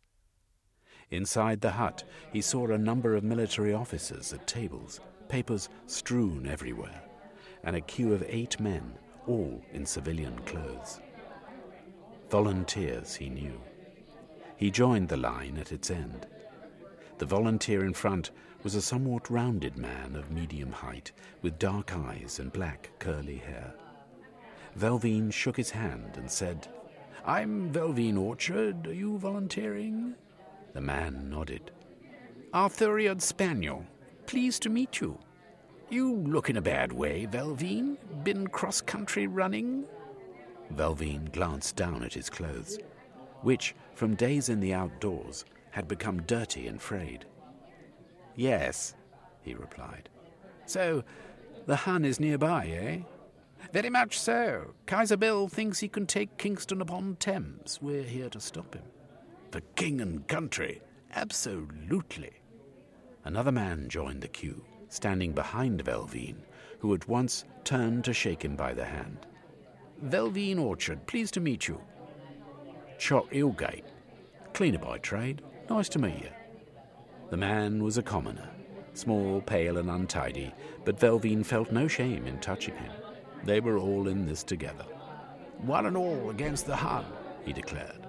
Inside 1.09 1.61
the 1.61 1.71
hut, 1.71 2.03
he 2.31 2.41
saw 2.41 2.67
a 2.67 2.77
number 2.77 3.15
of 3.15 3.23
military 3.23 3.73
officers 3.73 4.31
at 4.33 4.45
tables, 4.45 4.99
papers 5.29 5.67
strewn 5.87 6.45
everywhere, 6.45 7.01
and 7.65 7.75
a 7.75 7.81
queue 7.81 8.13
of 8.13 8.23
eight 8.27 8.59
men, 8.59 8.93
all 9.27 9.61
in 9.73 9.85
civilian 9.85 10.37
clothes. 10.45 11.01
Volunteers, 12.29 13.15
he 13.15 13.29
knew. 13.29 13.59
He 14.55 14.71
joined 14.71 15.09
the 15.09 15.17
line 15.17 15.57
at 15.57 15.71
its 15.71 15.91
end. 15.91 16.27
The 17.17 17.25
volunteer 17.25 17.85
in 17.85 17.93
front 17.93 18.31
was 18.63 18.75
a 18.75 18.81
somewhat 18.81 19.29
rounded 19.29 19.77
man 19.77 20.15
of 20.15 20.31
medium 20.31 20.71
height, 20.71 21.11
with 21.41 21.59
dark 21.59 21.95
eyes 21.95 22.39
and 22.39 22.51
black 22.51 22.89
curly 22.99 23.37
hair. 23.37 23.73
Velveen 24.77 25.31
shook 25.31 25.57
his 25.57 25.71
hand 25.71 26.17
and 26.17 26.29
said, 26.29 26.67
I'm 27.25 27.71
Velveen 27.71 28.17
Orchard. 28.17 28.87
Are 28.87 28.93
you 28.93 29.17
volunteering? 29.17 30.15
The 30.73 30.81
man 30.81 31.29
nodded. 31.29 31.71
Arthuriad 32.53 33.21
Spaniel. 33.21 33.85
Pleased 34.25 34.61
to 34.63 34.69
meet 34.69 34.99
you. 34.99 35.17
You 35.89 36.15
look 36.15 36.49
in 36.49 36.57
a 36.57 36.61
bad 36.61 36.91
way, 36.91 37.27
Velveen. 37.27 37.97
Been 38.23 38.47
cross 38.47 38.81
country 38.81 39.27
running? 39.27 39.85
Velveen 40.73 41.31
glanced 41.31 41.75
down 41.75 42.03
at 42.03 42.13
his 42.13 42.29
clothes 42.29 42.79
which, 43.45 43.75
from 43.93 44.15
days 44.15 44.49
in 44.49 44.59
the 44.59 44.73
outdoors, 44.73 45.45
had 45.69 45.87
become 45.87 46.23
dirty 46.23 46.67
and 46.67 46.81
frayed. 46.81 47.25
Yes, 48.35 48.95
he 49.43 49.53
replied. 49.53 50.09
So, 50.65 51.03
the 51.67 51.75
Hun 51.75 52.03
is 52.05 52.19
nearby, 52.19 52.65
eh? 52.65 52.97
Very 53.71 53.91
much 53.91 54.19
so. 54.19 54.73
Kaiser 54.87 55.15
Bill 55.15 55.47
thinks 55.47 55.79
he 55.79 55.87
can 55.87 56.07
take 56.07 56.37
Kingston 56.37 56.81
upon 56.81 57.17
Thames. 57.17 57.77
We're 57.83 58.01
here 58.01 58.29
to 58.29 58.39
stop 58.39 58.73
him. 58.73 58.83
The 59.51 59.61
king 59.75 60.01
and 60.01 60.27
country? 60.27 60.81
Absolutely. 61.13 62.31
Another 63.23 63.51
man 63.51 63.89
joined 63.89 64.21
the 64.21 64.27
queue, 64.27 64.65
standing 64.89 65.33
behind 65.33 65.83
Velveine, 65.83 66.41
who 66.79 66.93
at 66.93 67.07
once 67.07 67.45
turned 67.63 68.03
to 68.05 68.13
shake 68.13 68.43
him 68.43 68.55
by 68.55 68.73
the 68.73 68.85
hand. 68.85 69.25
Velveine 70.03 70.59
Orchard, 70.59 71.05
pleased 71.07 71.33
to 71.35 71.39
meet 71.39 71.67
you. 71.67 71.81
Chock 72.97 73.31
Hillgate, 73.31 73.85
cleaner 74.53 74.79
by 74.79 74.97
trade. 74.99 75.41
Nice 75.69 75.89
to 75.89 75.99
meet 75.99 76.21
you. 76.21 76.29
The 77.29 77.37
man 77.37 77.83
was 77.83 77.97
a 77.97 78.03
commoner, 78.03 78.49
small, 78.93 79.41
pale, 79.41 79.77
and 79.77 79.89
untidy, 79.89 80.53
but 80.83 80.99
Velveine 80.99 81.45
felt 81.45 81.71
no 81.71 81.87
shame 81.87 82.27
in 82.27 82.39
touching 82.39 82.75
him. 82.75 82.91
They 83.43 83.59
were 83.59 83.77
all 83.77 84.07
in 84.07 84.25
this 84.25 84.43
together. 84.43 84.85
One 85.59 85.85
and 85.85 85.97
all 85.97 86.29
against 86.29 86.65
the 86.65 86.75
Hun, 86.75 87.05
he 87.45 87.53
declared. 87.53 88.07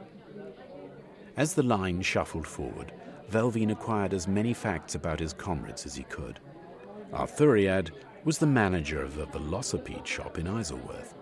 As 1.36 1.54
the 1.54 1.62
line 1.62 2.02
shuffled 2.02 2.46
forward, 2.46 2.92
Velveine 3.30 3.72
acquired 3.72 4.14
as 4.14 4.28
many 4.28 4.54
facts 4.54 4.94
about 4.94 5.20
his 5.20 5.32
comrades 5.32 5.84
as 5.86 5.94
he 5.94 6.04
could. 6.04 6.40
Arthuriad 7.12 7.92
was 8.24 8.38
the 8.38 8.46
manager 8.46 9.02
of 9.02 9.18
a 9.18 9.26
velocipede 9.26 10.06
shop 10.06 10.38
in 10.38 10.46
Isleworth, 10.46 11.14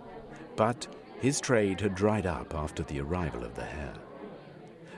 but 0.57 0.87
his 1.21 1.41
trade 1.41 1.81
had 1.81 1.95
dried 1.95 2.27
up 2.27 2.55
after 2.55 2.83
the 2.83 3.01
arrival 3.01 3.45
of 3.45 3.55
the 3.55 3.65
hair. 3.65 3.93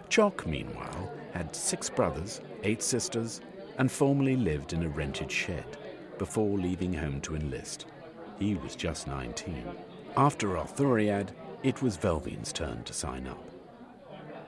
Chock, 0.08 0.46
meanwhile, 0.46 1.12
had 1.32 1.54
six 1.54 1.90
brothers, 1.90 2.40
eight 2.62 2.82
sisters, 2.82 3.40
and 3.78 3.90
formerly 3.90 4.36
lived 4.36 4.72
in 4.72 4.84
a 4.84 4.88
rented 4.88 5.30
shed 5.30 5.76
before 6.18 6.58
leaving 6.58 6.92
home 6.92 7.20
to 7.22 7.36
enlist. 7.36 7.86
He 8.38 8.54
was 8.54 8.76
just 8.76 9.06
19. 9.06 9.64
After 10.16 10.56
Arthuriad, 10.56 11.32
it 11.62 11.82
was 11.82 11.96
Velveine's 11.96 12.52
turn 12.52 12.84
to 12.84 12.92
sign 12.92 13.26
up. 13.26 13.44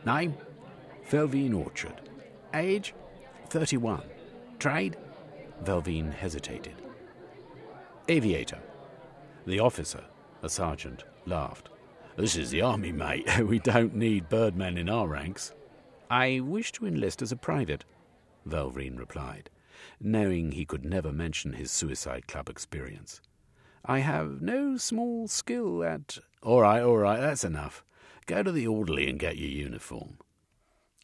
Name? 0.07 0.35
Velveine 1.11 1.54
Orchard. 1.54 2.00
Age? 2.54 2.95
31. 3.49 4.02
Trade? 4.59 4.97
Velveine 5.64 6.12
hesitated. 6.12 6.74
Aviator. 8.08 8.60
The 9.46 9.60
officer, 9.60 10.04
a 10.42 10.48
sergeant, 10.48 11.04
laughed. 11.26 11.68
This 12.16 12.36
is 12.36 12.50
the 12.50 12.62
army, 12.62 12.92
mate. 12.92 13.28
we 13.44 13.58
don't 13.58 13.94
need 13.94 14.28
birdmen 14.28 14.78
in 14.78 14.88
our 14.88 15.06
ranks. 15.06 15.52
I 16.10 16.40
wish 16.40 16.72
to 16.72 16.86
enlist 16.86 17.22
as 17.22 17.32
a 17.32 17.36
private, 17.36 17.84
Velveine 18.46 18.98
replied, 18.98 19.50
knowing 20.00 20.52
he 20.52 20.64
could 20.64 20.84
never 20.84 21.12
mention 21.12 21.52
his 21.52 21.70
suicide 21.70 22.26
club 22.26 22.48
experience. 22.48 23.20
I 23.84 24.00
have 24.00 24.40
no 24.40 24.76
small 24.76 25.28
skill 25.28 25.84
at. 25.84 26.18
All 26.42 26.62
right, 26.62 26.82
all 26.82 26.96
right, 26.96 27.20
that's 27.20 27.44
enough. 27.44 27.84
Go 28.26 28.42
to 28.42 28.52
the 28.52 28.66
orderly 28.66 29.08
and 29.08 29.18
get 29.18 29.38
your 29.38 29.50
uniform. 29.50 30.18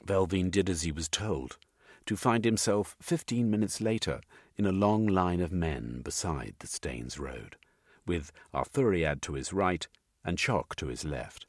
Velveine 0.05 0.51
did 0.51 0.69
as 0.69 0.83
he 0.83 0.93
was 0.93 1.09
told, 1.09 1.59
to 2.07 2.17
find 2.17 2.45
himself 2.45 2.97
fifteen 3.01 3.51
minutes 3.51 3.81
later 3.81 4.21
in 4.57 4.67
a 4.67 4.73
long 4.73 5.07
line 5.07 5.41
of 5.41 5.53
men 5.53 6.01
beside 6.03 6.55
the 6.59 6.67
Staines 6.67 7.19
Road, 7.19 7.57
with 8.07 8.33
Arthuriad 8.53 9.23
to 9.23 9.35
his 9.35 9.53
right 9.53 9.87
and 10.25 10.39
Chock 10.39 10.77
to 10.77 10.87
his 10.87 11.05
left. 11.05 11.47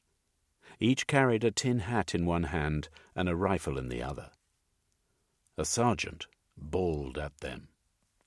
Each 0.79 1.07
carried 1.07 1.43
a 1.43 1.51
tin 1.51 1.79
hat 1.79 2.13
in 2.13 2.25
one 2.25 2.43
hand 2.43 2.89
and 3.15 3.29
a 3.29 3.35
rifle 3.35 3.77
in 3.77 3.89
the 3.89 4.03
other. 4.03 4.31
A 5.57 5.65
sergeant 5.65 6.27
bawled 6.57 7.17
at 7.17 7.38
them. 7.39 7.69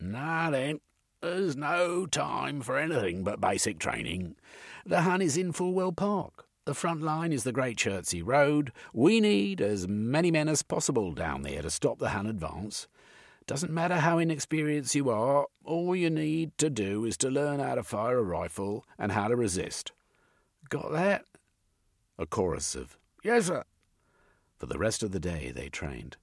Now 0.00 0.50
then, 0.50 0.80
there's 1.20 1.56
no 1.56 2.06
time 2.06 2.61
for 2.61 2.78
anything 2.78 3.25
but 3.25 3.40
basic 3.40 3.78
training. 3.78 4.37
The 4.87 5.02
Hun 5.02 5.20
is 5.20 5.37
in 5.37 5.52
Fulwell 5.52 5.92
Park. 5.92 6.47
The 6.64 6.75
front 6.75 7.02
line 7.02 7.32
is 7.32 7.44
the 7.44 7.52
Great 7.52 7.76
Chertsey 7.78 8.23
Road. 8.23 8.73
We 8.92 9.20
need 9.20 9.61
as 9.61 9.88
many 9.88 10.30
men 10.30 10.49
as 10.49 10.62
possible 10.62 11.12
down 11.12 11.42
there 11.42 11.62
to 11.62 11.70
stop 11.70 11.99
the 11.99 12.11
Hun 12.11 12.26
advance. 12.26 12.87
Doesn't 13.49 13.73
matter 13.73 13.97
how 13.97 14.19
inexperienced 14.19 14.95
you 14.95 15.11
are, 15.11 15.47
all 15.65 15.97
you 15.97 16.11
need 16.11 16.56
to 16.58 16.71
do 16.71 17.04
is 17.04 17.17
to 17.17 17.28
learn 17.28 17.58
how 17.58 17.75
to 17.75 17.82
fire 17.82 18.19
a 18.19 18.23
rifle 18.23 18.84
and 18.97 19.11
how 19.11 19.26
to 19.26 19.34
resist. 19.34 19.91
Got 20.69 20.93
that? 20.93 21.25
A 22.17 22.26
chorus 22.26 22.76
of, 22.76 22.97
Yes, 23.25 23.47
sir. 23.47 23.65
For 24.58 24.67
the 24.67 24.78
rest 24.78 25.02
of 25.02 25.11
the 25.11 25.19
day 25.19 25.50
they 25.50 25.69
trained. 25.69 26.17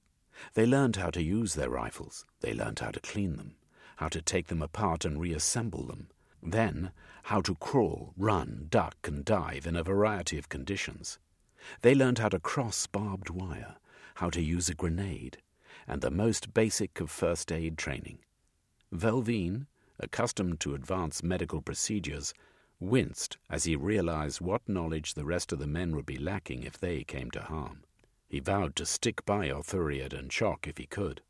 They 0.54 0.64
learned 0.64 0.96
how 0.96 1.10
to 1.10 1.22
use 1.22 1.54
their 1.54 1.68
rifles. 1.68 2.24
They 2.40 2.54
learned 2.54 2.78
how 2.78 2.92
to 2.92 3.00
clean 3.00 3.36
them 3.36 3.56
how 3.96 4.08
to 4.08 4.22
take 4.22 4.46
them 4.46 4.62
apart 4.62 5.04
and 5.04 5.20
reassemble 5.20 5.84
them, 5.84 6.08
then 6.42 6.92
how 7.24 7.40
to 7.40 7.54
crawl, 7.56 8.12
run, 8.16 8.66
duck, 8.70 8.96
and 9.04 9.24
dive 9.24 9.66
in 9.66 9.74
a 9.74 9.82
variety 9.82 10.38
of 10.38 10.48
conditions. 10.48 11.18
They 11.80 11.94
learned 11.94 12.18
how 12.18 12.28
to 12.28 12.38
cross 12.38 12.86
barbed 12.86 13.30
wire, 13.30 13.76
how 14.16 14.30
to 14.30 14.42
use 14.42 14.68
a 14.68 14.74
grenade, 14.74 15.38
and 15.86 16.00
the 16.00 16.10
most 16.10 16.52
basic 16.52 17.00
of 17.00 17.10
first 17.10 17.52
aid 17.52 17.78
training. 17.78 18.18
Velveine, 18.92 19.66
accustomed 19.98 20.60
to 20.60 20.74
advanced 20.74 21.22
medical 21.22 21.60
procedures, 21.62 22.34
winced 22.78 23.36
as 23.48 23.64
he 23.64 23.76
realized 23.76 24.40
what 24.40 24.68
knowledge 24.68 25.14
the 25.14 25.24
rest 25.24 25.52
of 25.52 25.58
the 25.58 25.66
men 25.66 25.94
would 25.96 26.06
be 26.06 26.18
lacking 26.18 26.62
if 26.62 26.78
they 26.78 27.02
came 27.04 27.30
to 27.30 27.40
harm. 27.40 27.82
He 28.28 28.40
vowed 28.40 28.76
to 28.76 28.86
stick 28.86 29.24
by 29.24 29.50
Arthuriad 29.50 30.12
and 30.12 30.30
Chalk 30.30 30.66
if 30.66 30.78
he 30.78 30.86
could. 30.86 31.22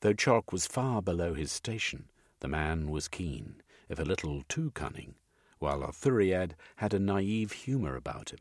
Though 0.00 0.14
Chalk 0.14 0.52
was 0.52 0.66
far 0.66 1.02
below 1.02 1.34
his 1.34 1.50
station, 1.50 2.10
the 2.40 2.48
man 2.48 2.90
was 2.90 3.08
keen, 3.08 3.62
if 3.88 3.98
a 3.98 4.04
little 4.04 4.42
too 4.48 4.70
cunning, 4.70 5.16
while 5.58 5.82
Arthuriad 5.82 6.54
had 6.76 6.94
a 6.94 6.98
naive 6.98 7.52
humour 7.52 7.96
about 7.96 8.30
him, 8.32 8.40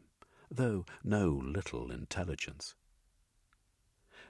though 0.49 0.85
no 1.03 1.29
little 1.29 1.91
intelligence. 1.91 2.75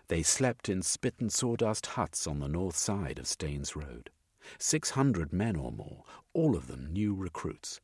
They 0.09 0.23
slept 0.23 0.69
in 0.69 0.81
spit 0.81 1.13
and 1.19 1.31
sawdust 1.31 1.85
huts 1.85 2.25
on 2.25 2.39
the 2.39 2.47
north 2.47 2.75
side 2.75 3.19
of 3.19 3.27
Staines 3.27 3.75
Road. 3.75 4.09
Six 4.57 4.89
hundred 4.91 5.31
men 5.31 5.55
or 5.55 5.71
more, 5.71 6.03
all 6.33 6.55
of 6.55 6.65
them 6.65 6.91
new 6.91 7.13
recruits. 7.13 7.79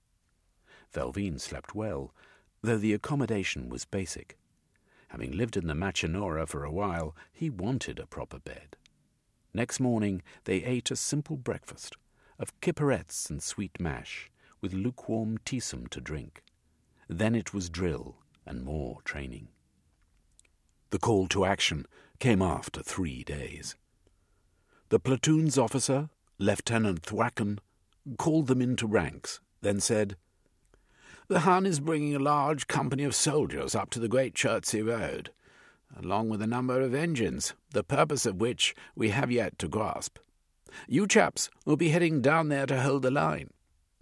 Velveine 0.92 1.40
slept 1.40 1.76
well, 1.76 2.16
though 2.64 2.80
the 2.80 2.94
accommodation 2.94 3.70
was 3.70 3.86
basic. 3.86 4.38
Having 5.10 5.34
lived 5.38 5.56
in 5.56 5.68
the 5.68 5.76
Machinora 5.76 6.48
for 6.48 6.64
a 6.64 6.72
while, 6.72 7.16
he 7.32 7.52
wanted 7.52 8.00
a 8.00 8.08
proper 8.08 8.40
bed. 8.40 8.76
Next 9.54 9.80
morning 9.80 10.24
they 10.46 10.64
ate 10.64 10.90
a 10.90 10.96
simple 10.96 11.38
breakfast 11.38 11.96
of 12.40 12.60
kipperettes 12.60 13.30
and 13.30 13.42
sweet 13.42 13.80
mash, 13.80 14.32
with 14.62 14.74
lukewarm 14.74 15.38
teasome 15.46 15.88
to 15.90 16.02
drink. 16.02 16.42
Then 17.08 17.36
it 17.36 17.54
was 17.54 17.70
drill 17.70 18.16
and 18.48 18.64
more 18.64 19.04
training. 19.04 19.50
The 20.90 21.00
call 21.00 21.28
to 21.28 21.46
action 21.46 21.86
came 22.20 22.42
after 22.42 22.82
three 22.82 23.24
days. 23.24 23.76
The 24.90 25.00
platoon's 25.00 25.58
officer, 25.58 26.10
Lieutenant 26.38 27.02
Thwacken, 27.02 27.60
called 28.18 28.48
them 28.48 28.62
into 28.62 28.88
ranks, 28.88 29.40
then 29.62 29.80
said, 29.80 30.16
The 31.28 31.42
Hun 31.42 31.66
is 31.66 31.80
bringing 31.80 32.16
a 32.16 32.20
large 32.20 32.68
company 32.68 33.04
of 33.04 33.16
soldiers 33.16 33.76
up 33.76 33.90
to 33.92 34.00
the 34.00 34.08
Great 34.08 34.36
Chertsey 34.36 34.82
Road 34.82 35.32
along 35.96 36.30
with 36.30 36.42
a 36.42 36.48
number 36.48 36.82
of 36.82 36.94
engines, 36.94 37.54
the 37.72 37.84
purpose 37.84 38.26
of 38.26 38.42
which 38.42 38.76
we 38.96 39.10
have 39.10 39.32
yet 39.32 39.58
to 39.60 39.68
grasp. 39.68 40.18
You 40.88 41.08
chaps 41.08 41.50
will 41.66 41.78
be 41.78 41.90
heading 41.90 42.22
down 42.22 42.50
there 42.50 42.66
to 42.66 42.82
hold 42.82 43.04
the 43.04 43.12
line. 43.12 43.52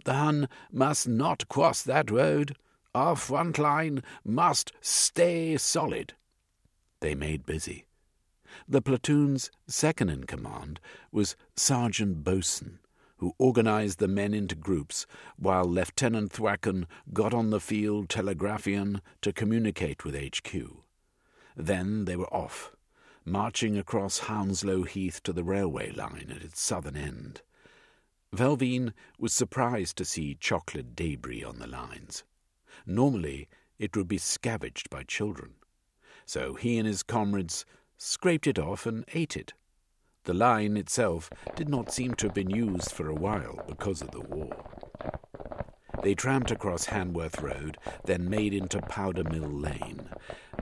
The 0.04 0.14
Hun 0.14 0.48
must 0.72 1.06
not 1.08 1.48
cross 1.48 1.82
that 1.82 2.10
road. 2.10 2.56
Our 2.94 3.16
front 3.16 3.58
line 3.58 4.02
must 4.24 4.72
stay 4.80 5.56
solid. 5.56 6.14
They 7.00 7.14
made 7.14 7.46
busy. 7.46 7.86
The 8.68 8.82
platoon's 8.82 9.50
second 9.66 10.10
in 10.10 10.24
command 10.24 10.80
was 11.10 11.36
Sergeant 11.56 12.24
Bosun, 12.24 12.78
who 13.18 13.34
organized 13.38 13.98
the 13.98 14.08
men 14.08 14.34
into 14.34 14.54
groups, 14.54 15.06
while 15.36 15.64
Lieutenant 15.64 16.32
Thwacken 16.32 16.86
got 17.12 17.32
on 17.32 17.50
the 17.50 17.60
field 17.60 18.08
telegraphian 18.08 19.00
to 19.22 19.32
communicate 19.32 20.04
with 20.04 20.14
HQ. 20.14 20.54
Then 21.56 22.04
they 22.04 22.16
were 22.16 22.32
off, 22.34 22.74
marching 23.24 23.78
across 23.78 24.20
Hounslow 24.20 24.82
Heath 24.82 25.22
to 25.22 25.32
the 25.32 25.44
railway 25.44 25.90
line 25.90 26.32
at 26.34 26.42
its 26.42 26.60
southern 26.60 26.96
end. 26.96 27.42
Velveine 28.34 28.92
was 29.18 29.32
surprised 29.32 29.96
to 29.96 30.04
see 30.04 30.34
chocolate 30.34 30.96
debris 30.96 31.44
on 31.44 31.58
the 31.60 31.66
lines. 31.66 32.24
Normally, 32.84 33.48
it 33.78 33.96
would 33.96 34.08
be 34.08 34.18
scavenged 34.18 34.90
by 34.90 35.04
children. 35.04 35.54
So 36.26 36.54
he 36.54 36.78
and 36.78 36.86
his 36.86 37.02
comrades 37.02 37.64
scraped 38.04 38.46
it 38.46 38.58
off 38.58 38.84
and 38.84 39.04
ate 39.14 39.34
it. 39.36 39.54
The 40.24 40.34
line 40.34 40.76
itself 40.76 41.30
did 41.56 41.68
not 41.68 41.92
seem 41.92 42.14
to 42.14 42.26
have 42.26 42.34
been 42.34 42.50
used 42.50 42.92
for 42.92 43.08
a 43.08 43.14
while 43.14 43.62
because 43.66 44.02
of 44.02 44.10
the 44.10 44.20
war. 44.20 44.54
They 46.02 46.14
tramped 46.14 46.50
across 46.50 46.86
Hanworth 46.86 47.40
Road, 47.40 47.78
then 48.04 48.28
made 48.28 48.52
into 48.52 48.80
Powder 48.82 49.24
Mill 49.24 49.48
Lane. 49.48 50.10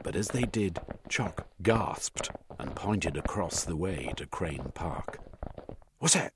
But 0.05 0.15
as 0.15 0.29
they 0.29 0.43
did, 0.43 0.79
Chock 1.09 1.49
gasped 1.63 2.31
and 2.61 2.77
pointed 2.77 3.17
across 3.17 3.65
the 3.65 3.77
way 3.77 4.13
to 4.17 4.27
Crane 4.27 4.71
Park. 4.75 5.19
What's 5.99 6.15
that? 6.15 6.35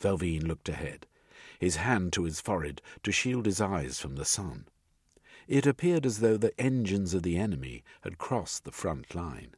Velveine 0.00 0.46
looked 0.46 0.68
ahead. 0.68 1.06
his 1.60 1.76
hand 1.76 2.12
to 2.14 2.24
his 2.24 2.40
forehead 2.40 2.80
to 3.02 3.12
shield 3.12 3.46
his 3.46 3.60
eyes 3.60 4.00
from 4.00 4.16
the 4.16 4.24
sun. 4.24 4.66
It 5.46 5.66
appeared 5.66 6.06
as 6.06 6.20
though 6.20 6.36
the 6.36 6.58
engines 6.60 7.12
of 7.14 7.22
the 7.22 7.36
enemy 7.36 7.84
had 8.02 8.18
crossed 8.18 8.64
the 8.64 8.72
front 8.72 9.14
line. 9.14 9.54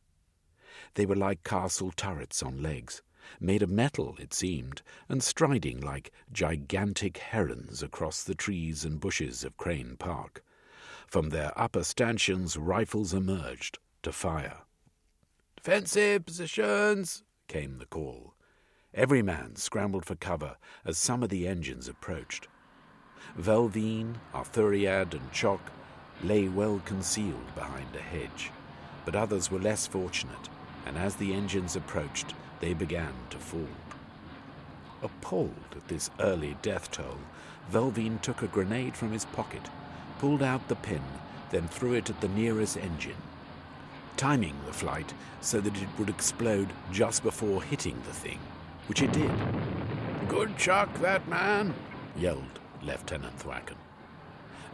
They 0.95 1.07
were 1.07 1.17
like 1.17 1.45
castle 1.45 1.93
turrets 1.93 2.43
on 2.43 2.63
legs, 2.63 3.03
made 3.41 3.63
of 3.63 3.71
metal, 3.71 4.17
it 4.19 4.35
seemed, 4.35 4.83
and 5.09 5.23
striding 5.23 5.81
like 5.81 6.13
gigantic 6.33 7.19
herons 7.19 7.83
across 7.83 8.23
the 8.23 8.35
trees 8.35 8.85
and 8.85 9.01
bushes 9.01 9.45
of 9.45 9.57
Crane 9.57 9.97
Park. 9.97 10.43
From 11.07 11.31
their 11.31 11.53
upper 11.61 11.85
stanchions, 11.85 12.57
rifles 12.57 13.13
emerged 13.13 13.79
to 14.03 14.13
fire. 14.13 14.63
Defensive 15.57 16.27
positions, 16.27 17.23
came 17.49 17.79
the 17.79 17.87
call. 17.87 18.35
Every 18.95 19.23
man 19.23 19.57
scrambled 19.57 20.05
for 20.05 20.17
cover 20.17 20.57
as 20.85 20.99
some 20.99 21.23
of 21.23 21.29
the 21.29 21.47
engines 21.47 21.89
approached. 21.89 22.49
Velveen, 23.39 24.17
Arthuriad, 24.35 25.15
and 25.15 25.33
Chock 25.33 25.61
lay 26.23 26.49
well 26.49 26.81
concealed 26.85 27.55
behind 27.55 27.95
a 27.95 28.01
hedge, 28.01 28.51
but 29.05 29.17
others 29.17 29.51
were 29.51 29.59
less 29.59 29.87
fortunate, 29.87 30.49
and 30.87 30.97
as 30.97 31.17
the 31.17 31.33
engines 31.33 31.77
approached, 31.77 32.35
they 32.61 32.75
began 32.75 33.13
to 33.31 33.39
fall. 33.39 33.69
Appalled 35.03 35.51
at 35.77 35.89
this 35.89 36.11
early 36.21 36.57
death 36.63 36.91
toll, 36.91 37.19
Velveen 37.71 38.21
took 38.21 38.43
a 38.43 38.47
grenade 38.47 38.97
from 38.97 39.13
his 39.13 39.25
pocket, 39.27 39.63
pulled 40.19 40.43
out 40.43 40.69
the 40.69 40.77
pin, 40.77 41.03
then 41.51 41.67
threw 41.69 41.95
it 41.95 42.11
at 42.11 42.21
the 42.21 42.29
nearest 42.29 42.77
engine, 42.77 43.17
timing 44.17 44.55
the 44.67 44.73
flight 44.73 45.13
so 45.41 45.61
that 45.61 45.77
it 45.77 45.89
would 45.99 46.09
explode 46.09 46.69
just 46.93 47.23
before 47.23 47.63
hitting 47.63 48.01
the 48.07 48.13
thing, 48.13 48.39
which 48.87 49.03
it 49.03 49.13
did. 49.13 49.31
Good 50.29 50.57
chuck, 50.57 50.93
that 51.01 51.27
man, 51.29 51.75
yelled 52.17 52.61
Lieutenant 52.83 53.39
Thwacken. 53.39 53.77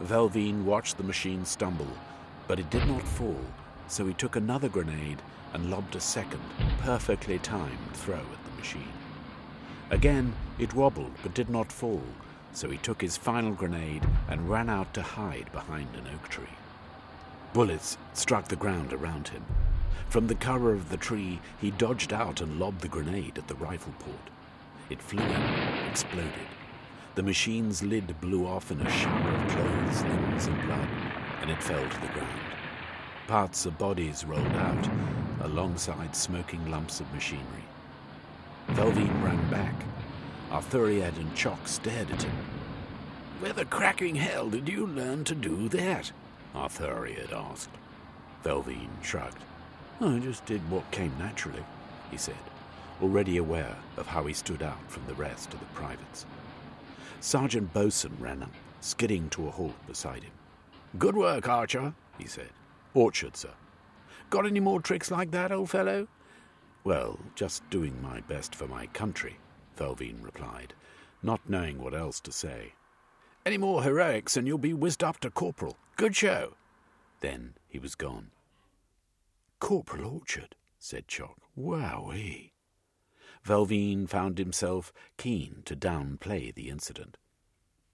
Velveen 0.01 0.63
watched 0.63 0.97
the 0.97 1.03
machine 1.03 1.43
stumble, 1.45 1.97
but 2.47 2.59
it 2.59 2.69
did 2.69 2.87
not 2.87 3.01
fall, 3.01 3.43
so 3.89 4.05
he 4.05 4.13
took 4.13 4.35
another 4.35 4.69
grenade 4.69 5.21
and 5.53 5.69
lobbed 5.69 5.95
a 5.95 5.99
second, 5.99 6.41
perfectly 6.79 7.39
timed 7.39 7.93
throw 7.93 8.15
at 8.15 8.45
the 8.45 8.57
machine. 8.57 8.93
Again, 9.89 10.33
it 10.59 10.75
wobbled 10.75 11.11
but 11.23 11.33
did 11.33 11.49
not 11.49 11.71
fall, 11.71 12.03
so 12.53 12.69
he 12.69 12.77
took 12.77 13.01
his 13.01 13.17
final 13.17 13.51
grenade 13.51 14.07
and 14.27 14.49
ran 14.49 14.69
out 14.69 14.93
to 14.93 15.01
hide 15.01 15.51
behind 15.51 15.87
an 15.95 16.05
oak 16.13 16.29
tree. 16.29 16.45
Bullets 17.51 17.97
struck 18.13 18.47
the 18.47 18.55
ground 18.55 18.93
around 18.93 19.29
him. 19.29 19.43
From 20.07 20.27
the 20.27 20.35
cover 20.35 20.71
of 20.71 20.89
the 20.89 20.97
tree, 20.97 21.39
he 21.59 21.71
dodged 21.71 22.13
out 22.13 22.41
and 22.41 22.59
lobbed 22.59 22.81
the 22.81 22.87
grenade 22.87 23.37
at 23.37 23.47
the 23.47 23.55
rifle 23.55 23.93
port. 23.99 24.29
It 24.89 25.01
flew 25.01 25.23
in, 25.23 25.41
exploded. 25.89 26.31
The 27.15 27.23
machine's 27.23 27.83
lid 27.83 28.21
blew 28.21 28.45
off 28.45 28.71
in 28.71 28.81
a 28.81 28.89
shower 28.89 29.31
of 29.31 29.51
clothes, 29.51 30.03
limbs, 30.03 30.45
and 30.45 30.61
blood, 30.63 30.87
and 31.41 31.49
it 31.49 31.61
fell 31.61 31.87
to 31.87 32.01
the 32.01 32.07
ground. 32.07 32.48
Parts 33.29 33.67
of 33.67 33.77
bodies 33.77 34.25
rolled 34.25 34.55
out, 34.55 34.89
alongside 35.41 36.15
smoking 36.15 36.65
lumps 36.71 36.99
of 36.99 37.13
machinery. 37.13 37.63
Velveen 38.69 39.23
ran 39.23 39.51
back. 39.51 39.75
Arthuriad 40.49 41.15
and 41.15 41.35
Chock 41.35 41.67
stared 41.67 42.09
at 42.09 42.23
him. 42.23 42.35
Where 43.39 43.53
the 43.53 43.65
cracking 43.65 44.15
hell 44.15 44.49
did 44.49 44.67
you 44.67 44.87
learn 44.87 45.25
to 45.25 45.35
do 45.35 45.69
that? 45.69 46.11
Arthuriad 46.55 47.31
asked. 47.31 47.69
Velveen 48.43 48.89
shrugged. 49.03 49.43
I 50.01 50.17
just 50.17 50.43
did 50.47 50.67
what 50.71 50.89
came 50.89 51.13
naturally, 51.19 51.63
he 52.09 52.17
said, 52.17 52.33
already 52.99 53.37
aware 53.37 53.75
of 53.97 54.07
how 54.07 54.23
he 54.23 54.33
stood 54.33 54.63
out 54.63 54.89
from 54.89 55.05
the 55.05 55.13
rest 55.13 55.53
of 55.53 55.59
the 55.59 55.67
privates. 55.67 56.25
Sergeant 57.19 57.71
Bosun 57.73 58.17
ran 58.19 58.41
up, 58.41 58.53
skidding 58.81 59.29
to 59.29 59.47
a 59.47 59.51
halt 59.51 59.75
beside 59.85 60.23
him. 60.23 60.33
Good 60.97 61.15
work, 61.15 61.47
Archer, 61.47 61.93
he 62.17 62.25
said. 62.25 62.49
Orchard, 62.93 63.37
sir. 63.37 63.53
Got 64.29 64.45
any 64.45 64.59
more 64.59 64.81
tricks 64.81 65.11
like 65.11 65.31
that, 65.31 65.51
old 65.51 65.69
fellow? 65.69 66.07
Well, 66.83 67.19
just 67.35 67.67
doing 67.69 68.01
my 68.01 68.21
best 68.21 68.55
for 68.55 68.67
my 68.67 68.87
country, 68.87 69.37
Velveen 69.77 70.23
replied, 70.23 70.73
not 71.21 71.41
knowing 71.47 71.81
what 71.81 71.93
else 71.93 72.19
to 72.21 72.31
say. 72.31 72.73
Any 73.45 73.57
more 73.57 73.83
heroics 73.83 74.37
and 74.37 74.47
you'll 74.47 74.57
be 74.57 74.73
whizzed 74.73 75.03
up 75.03 75.19
to 75.21 75.29
corporal. 75.29 75.77
Good 75.95 76.15
show. 76.15 76.55
Then 77.21 77.55
he 77.67 77.79
was 77.79 77.95
gone. 77.95 78.31
Corporal 79.59 80.13
Orchard, 80.13 80.55
said 80.77 81.07
Chock. 81.07 81.37
Wowee. 81.57 82.51
Velveen 83.45 84.07
found 84.07 84.37
himself 84.37 84.93
keen 85.17 85.61
to 85.65 85.75
downplay 85.75 86.53
the 86.53 86.69
incident. 86.69 87.17